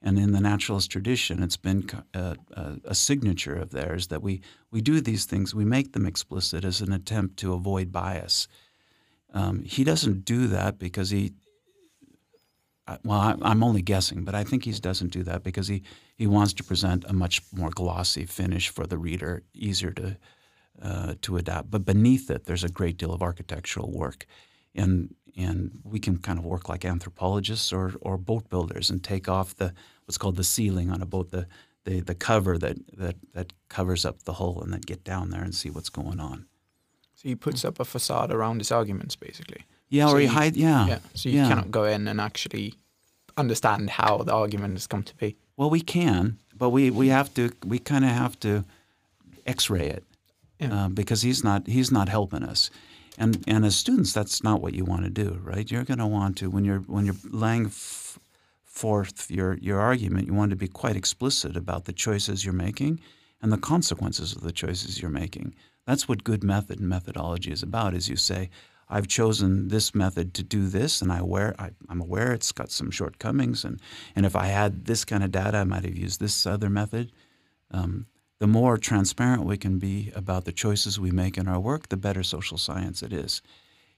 And 0.02 0.18
in 0.18 0.32
the 0.32 0.40
naturalist 0.40 0.92
tradition, 0.92 1.44
it's 1.44 1.58
been 1.58 1.90
a, 2.14 2.18
a, 2.18 2.22
uh, 2.22 2.36
uh, 2.56 2.76
a 2.86 2.96
signature 2.96 3.56
of 3.56 3.72
theirs 3.72 4.08
that 4.08 4.22
we, 4.22 4.42
we 4.72 4.82
do 4.82 5.02
these 5.02 5.26
things, 5.26 5.54
we 5.54 5.66
make 5.66 5.92
them 5.94 6.06
explicit 6.06 6.64
as 6.64 6.82
an 6.82 6.94
attempt 6.94 7.38
to 7.38 7.54
avoid 7.54 7.92
bias. 7.92 8.48
Um, 9.34 9.64
he 9.64 9.84
doesn't 9.84 10.26
do 10.26 10.48
that 10.48 10.80
because 10.80 11.10
he, 11.10 11.34
well, 13.04 13.38
I'm 13.42 13.64
only 13.64 13.84
guessing, 13.84 14.24
but 14.24 14.34
I 14.34 14.44
think 14.44 14.66
he 14.66 14.72
doesn't 14.72 15.12
do 15.12 15.24
that 15.24 15.44
because 15.44 15.68
he, 15.68 15.84
he 16.16 16.26
wants 16.26 16.54
to 16.54 16.64
present 16.64 17.06
a 17.08 17.14
much 17.14 17.42
more 17.54 17.70
glossy 17.70 18.26
finish 18.26 18.70
for 18.70 18.88
the 18.88 18.98
reader, 18.98 19.44
easier 19.54 19.92
to, 19.92 20.18
uh, 20.82 21.14
to 21.22 21.38
adapt. 21.38 21.70
But 21.70 21.86
beneath 21.86 22.32
it, 22.32 22.46
there's 22.46 22.64
a 22.64 22.70
great 22.70 22.98
deal 22.98 23.14
of 23.14 23.22
architectural 23.22 23.92
work. 23.92 24.26
And, 24.74 25.14
and 25.38 25.72
we 25.84 26.00
can 26.00 26.18
kind 26.18 26.40
of 26.40 26.46
work 26.46 26.68
like 26.68 26.84
anthropologists 26.84 27.72
or, 27.72 27.94
or 28.02 28.18
boat 28.18 28.50
builders 28.50 28.90
and 28.90 29.04
take 29.04 29.30
off 29.30 29.56
the 29.56 29.74
what's 30.06 30.18
called 30.18 30.38
the 30.38 30.44
ceiling 30.44 30.90
on 30.90 31.04
a 31.04 31.06
boat, 31.06 31.30
the, 31.30 31.46
the, 31.86 32.00
the 32.00 32.16
cover 32.16 32.58
that, 32.58 32.78
that, 32.98 33.16
that 33.34 33.54
covers 33.70 34.04
up 34.04 34.24
the 34.24 34.34
hull, 34.34 34.62
and 34.62 34.74
then 34.74 34.82
get 34.82 35.04
down 35.04 35.30
there 35.30 35.44
and 35.44 35.54
see 35.54 35.70
what's 35.70 35.90
going 35.90 36.20
on. 36.20 36.48
So 37.22 37.28
he 37.28 37.36
puts 37.36 37.66
up 37.66 37.80
a 37.82 37.86
facade 37.86 38.32
around 38.32 38.60
his 38.60 38.72
arguments, 38.72 39.18
basically. 39.18 39.66
Yeah, 39.90 40.08
So 40.08 40.16
or 40.16 40.20
he 40.20 40.26
you- 40.26 40.32
hide. 40.32 40.56
Yeah, 40.56 40.88
Yeah. 40.88 41.00
So 41.16 41.28
you 41.30 41.36
yeah. 41.36 41.50
cannot 41.50 41.70
go 41.70 41.84
in 41.84 42.08
and 42.08 42.22
actually 42.22 42.76
understand 43.36 43.90
how 43.90 44.20
the 44.24 44.32
argument 44.34 44.74
has 44.76 44.88
come 44.88 45.04
to 45.04 45.16
be. 45.18 45.36
Well, 45.58 45.70
we 45.70 45.82
can, 45.82 46.38
but 46.58 46.70
we, 46.70 46.90
we 46.92 47.10
have 47.10 47.34
to. 47.34 47.52
We 47.66 47.78
kind 47.80 48.06
of 48.06 48.12
have 48.12 48.40
to 48.40 48.64
X-ray 49.46 49.88
it 49.90 50.04
Yeah. 50.60 50.86
uh, 50.86 50.90
because 50.90 51.22
he's 51.28 51.44
not 51.44 51.68
he's 51.68 51.92
not 51.92 52.08
helping 52.10 52.44
us. 52.44 52.72
And 53.18 53.44
and 53.48 53.66
as 53.66 53.76
students, 53.76 54.14
that's 54.14 54.42
not 54.44 54.62
what 54.62 54.74
you 54.74 54.86
want 54.86 55.04
to 55.04 55.10
do, 55.10 55.40
right? 55.44 55.70
You're 55.70 55.84
going 55.84 56.00
to 56.00 56.08
want 56.08 56.38
to 56.38 56.50
when 56.50 56.64
you're 56.66 56.84
when 56.88 57.06
you're 57.06 57.22
laying 57.46 57.66
f- 57.66 58.18
forth 58.64 59.30
your 59.30 59.58
your 59.62 59.80
argument, 59.82 60.28
you 60.28 60.34
want 60.34 60.52
to 60.52 60.56
be 60.56 60.68
quite 60.70 60.96
explicit 60.96 61.58
about 61.58 61.84
the 61.84 61.94
choices 61.94 62.46
you're 62.46 62.54
making 62.68 63.00
and 63.42 63.52
the 63.52 63.58
consequences 63.58 64.34
of 64.36 64.42
the 64.42 64.52
choices 64.54 65.02
you're 65.02 65.20
making. 65.24 65.54
That's 65.90 66.08
what 66.08 66.24
good 66.24 66.44
method 66.44 66.80
and 66.80 66.88
methodology 66.88 67.52
is 67.52 67.64
about. 67.64 67.96
Is 67.96 68.10
you 68.10 68.16
say, 68.16 68.52
I've 68.90 69.08
chosen 69.08 69.70
this 69.70 69.96
method 69.96 70.36
to 70.36 70.44
do 70.44 70.68
this, 70.68 71.02
and 71.02 71.12
I 71.12 71.18
aware 71.18 71.56
I, 71.58 71.72
I'm 71.90 72.00
aware 72.00 72.32
it's 72.32 72.52
got 72.52 72.70
some 72.70 72.92
shortcomings, 72.92 73.66
and 73.66 73.82
and 74.16 74.24
if 74.24 74.36
I 74.36 74.46
had 74.46 74.86
this 74.86 75.04
kind 75.04 75.24
of 75.24 75.32
data, 75.32 75.58
I 75.58 75.64
might 75.64 75.86
have 75.86 75.98
used 75.98 76.20
this 76.20 76.46
other 76.46 76.70
method. 76.70 77.12
Um, 77.72 78.06
the 78.38 78.46
more 78.46 78.78
transparent 78.78 79.46
we 79.46 79.58
can 79.58 79.80
be 79.80 80.12
about 80.16 80.46
the 80.46 80.52
choices 80.52 81.00
we 81.00 81.10
make 81.10 81.40
in 81.40 81.48
our 81.48 81.60
work, 81.60 81.90
the 81.90 81.98
better 81.98 82.22
social 82.22 82.60
science 82.60 83.02
it 83.02 83.12
is. 83.12 83.42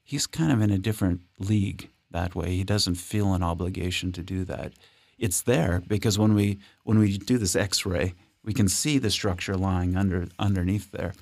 He's 0.02 0.26
kind 0.26 0.50
of 0.50 0.62
in 0.62 0.70
a 0.70 0.78
different 0.78 1.20
league 1.38 1.90
that 2.10 2.34
way. 2.34 2.56
He 2.56 2.64
doesn't 2.64 2.94
feel 2.94 3.34
an 3.34 3.42
obligation 3.42 4.12
to 4.12 4.22
do 4.22 4.46
that. 4.46 4.72
It's 5.18 5.42
there 5.42 5.82
because 5.86 6.18
when 6.18 6.32
we 6.32 6.58
when 6.84 6.98
we 6.98 7.18
do 7.18 7.36
this 7.36 7.54
X-ray, 7.54 8.14
we 8.42 8.54
can 8.54 8.68
see 8.68 8.96
the 8.96 9.10
structure 9.10 9.58
lying 9.58 9.94
under 9.94 10.28
underneath 10.38 10.90
there. 10.90 11.12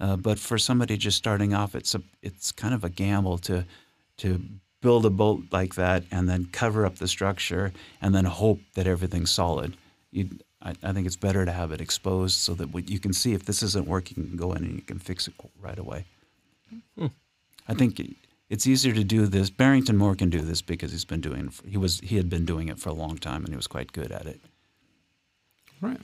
Uh, 0.00 0.16
but 0.16 0.38
for 0.38 0.58
somebody 0.58 0.96
just 0.96 1.18
starting 1.18 1.52
off, 1.52 1.74
it's 1.74 1.94
a 1.94 2.02
it's 2.22 2.52
kind 2.52 2.74
of 2.74 2.84
a 2.84 2.88
gamble 2.88 3.38
to 3.38 3.64
to 4.18 4.42
build 4.80 5.04
a 5.04 5.10
boat 5.10 5.44
like 5.50 5.74
that 5.74 6.04
and 6.10 6.28
then 6.28 6.48
cover 6.52 6.86
up 6.86 6.96
the 6.96 7.08
structure 7.08 7.72
and 8.00 8.14
then 8.14 8.24
hope 8.24 8.60
that 8.74 8.86
everything's 8.86 9.30
solid. 9.30 9.76
You, 10.10 10.28
I, 10.62 10.74
I 10.82 10.92
think 10.92 11.06
it's 11.06 11.16
better 11.16 11.44
to 11.44 11.52
have 11.52 11.70
it 11.72 11.80
exposed 11.80 12.36
so 12.38 12.54
that 12.54 12.72
what 12.72 12.88
you 12.88 12.98
can 12.98 13.12
see 13.12 13.34
if 13.34 13.44
this 13.44 13.62
isn't 13.62 13.86
working, 13.86 14.22
you 14.24 14.28
can 14.30 14.36
go 14.36 14.52
in 14.52 14.64
and 14.64 14.74
you 14.74 14.82
can 14.82 14.98
fix 14.98 15.28
it 15.28 15.34
right 15.60 15.78
away. 15.78 16.06
I 17.68 17.74
think 17.74 18.00
it's 18.48 18.66
easier 18.66 18.94
to 18.94 19.04
do 19.04 19.26
this. 19.26 19.50
Barrington 19.50 19.96
Moore 19.96 20.14
can 20.14 20.30
do 20.30 20.40
this 20.40 20.62
because 20.62 20.92
he's 20.92 21.04
been 21.04 21.20
doing. 21.20 21.52
He 21.66 21.76
was 21.76 22.00
he 22.00 22.16
had 22.16 22.28
been 22.30 22.44
doing 22.44 22.68
it 22.68 22.78
for 22.78 22.88
a 22.88 22.94
long 22.94 23.18
time 23.18 23.44
and 23.44 23.50
he 23.50 23.56
was 23.56 23.66
quite 23.66 23.92
good 23.92 24.10
at 24.10 24.26
it. 24.26 24.40
Right. 25.80 26.00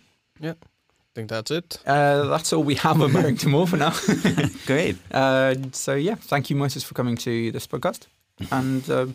I 0.52 0.75
think 1.16 1.30
that's 1.30 1.50
it. 1.50 1.78
Uh, 1.86 2.28
that's 2.28 2.52
all 2.52 2.62
we 2.62 2.76
have 2.76 3.00
on 3.02 3.12
Barrington 3.12 3.50
Moore 3.50 3.66
for 3.66 3.78
now. 3.78 3.92
Great. 4.66 4.96
uh, 5.12 5.54
so 5.72 5.94
yeah, 5.94 6.16
thank 6.30 6.50
you, 6.50 6.56
Moses, 6.56 6.84
for 6.84 6.94
coming 6.94 7.16
to 7.16 7.50
this 7.52 7.66
podcast, 7.66 8.06
and 8.50 8.88
uh, 8.90 9.06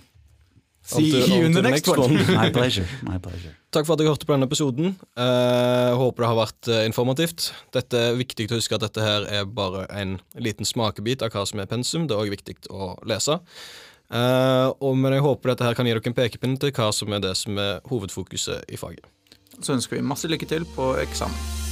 see 0.82 1.12
to- 1.12 1.28
you 1.30 1.46
in 1.46 1.52
the, 1.54 1.62
the 1.62 1.70
next, 1.70 1.88
one. 1.88 2.14
My 2.36 2.50
pleasure. 2.50 2.88
My 3.04 3.18
pleasure. 3.20 3.56
Takk 3.72 3.86
for 3.88 3.96
at 3.96 4.02
dere 4.02 4.12
hørte 4.12 4.28
på 4.28 4.34
denne 4.36 4.50
episoden. 4.50 4.98
Eh, 5.16 5.92
håper 5.96 6.26
det 6.26 6.28
har 6.28 6.40
vært 6.42 6.68
eh, 6.68 6.82
informativt. 6.90 7.46
Dette 7.72 8.02
er 8.10 8.18
viktig 8.20 8.50
å 8.50 8.58
huske 8.58 8.76
at 8.76 8.84
dette 8.84 9.06
her 9.06 9.28
er 9.32 9.46
bare 9.48 9.86
en 9.96 10.18
liten 10.36 10.68
smakebit 10.68 11.24
av 11.24 11.32
hva 11.32 11.46
som 11.48 11.62
er 11.64 11.70
pensum. 11.72 12.04
Det 12.04 12.18
er 12.18 12.26
òg 12.26 12.34
viktig 12.34 12.58
å 12.68 12.90
lese. 13.08 13.38
Eh, 14.12 14.68
og, 14.76 14.92
men 15.00 15.16
jeg 15.16 15.24
håper 15.24 15.54
dette 15.54 15.70
her 15.70 15.80
kan 15.80 15.88
gi 15.88 15.96
dere 15.96 16.12
en 16.12 16.20
pekepinn 16.20 16.60
til 16.60 16.76
hva 16.76 16.92
som 16.92 17.16
er 17.16 17.24
det 17.24 17.32
som 17.40 17.64
er 17.64 17.80
hovedfokuset 17.88 18.68
i 18.68 18.82
faget. 18.82 19.08
Så 19.64 19.78
ønsker 19.78 19.96
vi 20.02 20.04
masse 20.04 20.28
lykke 20.28 20.52
til 20.52 20.68
på 20.76 20.92
eksamen. 21.00 21.71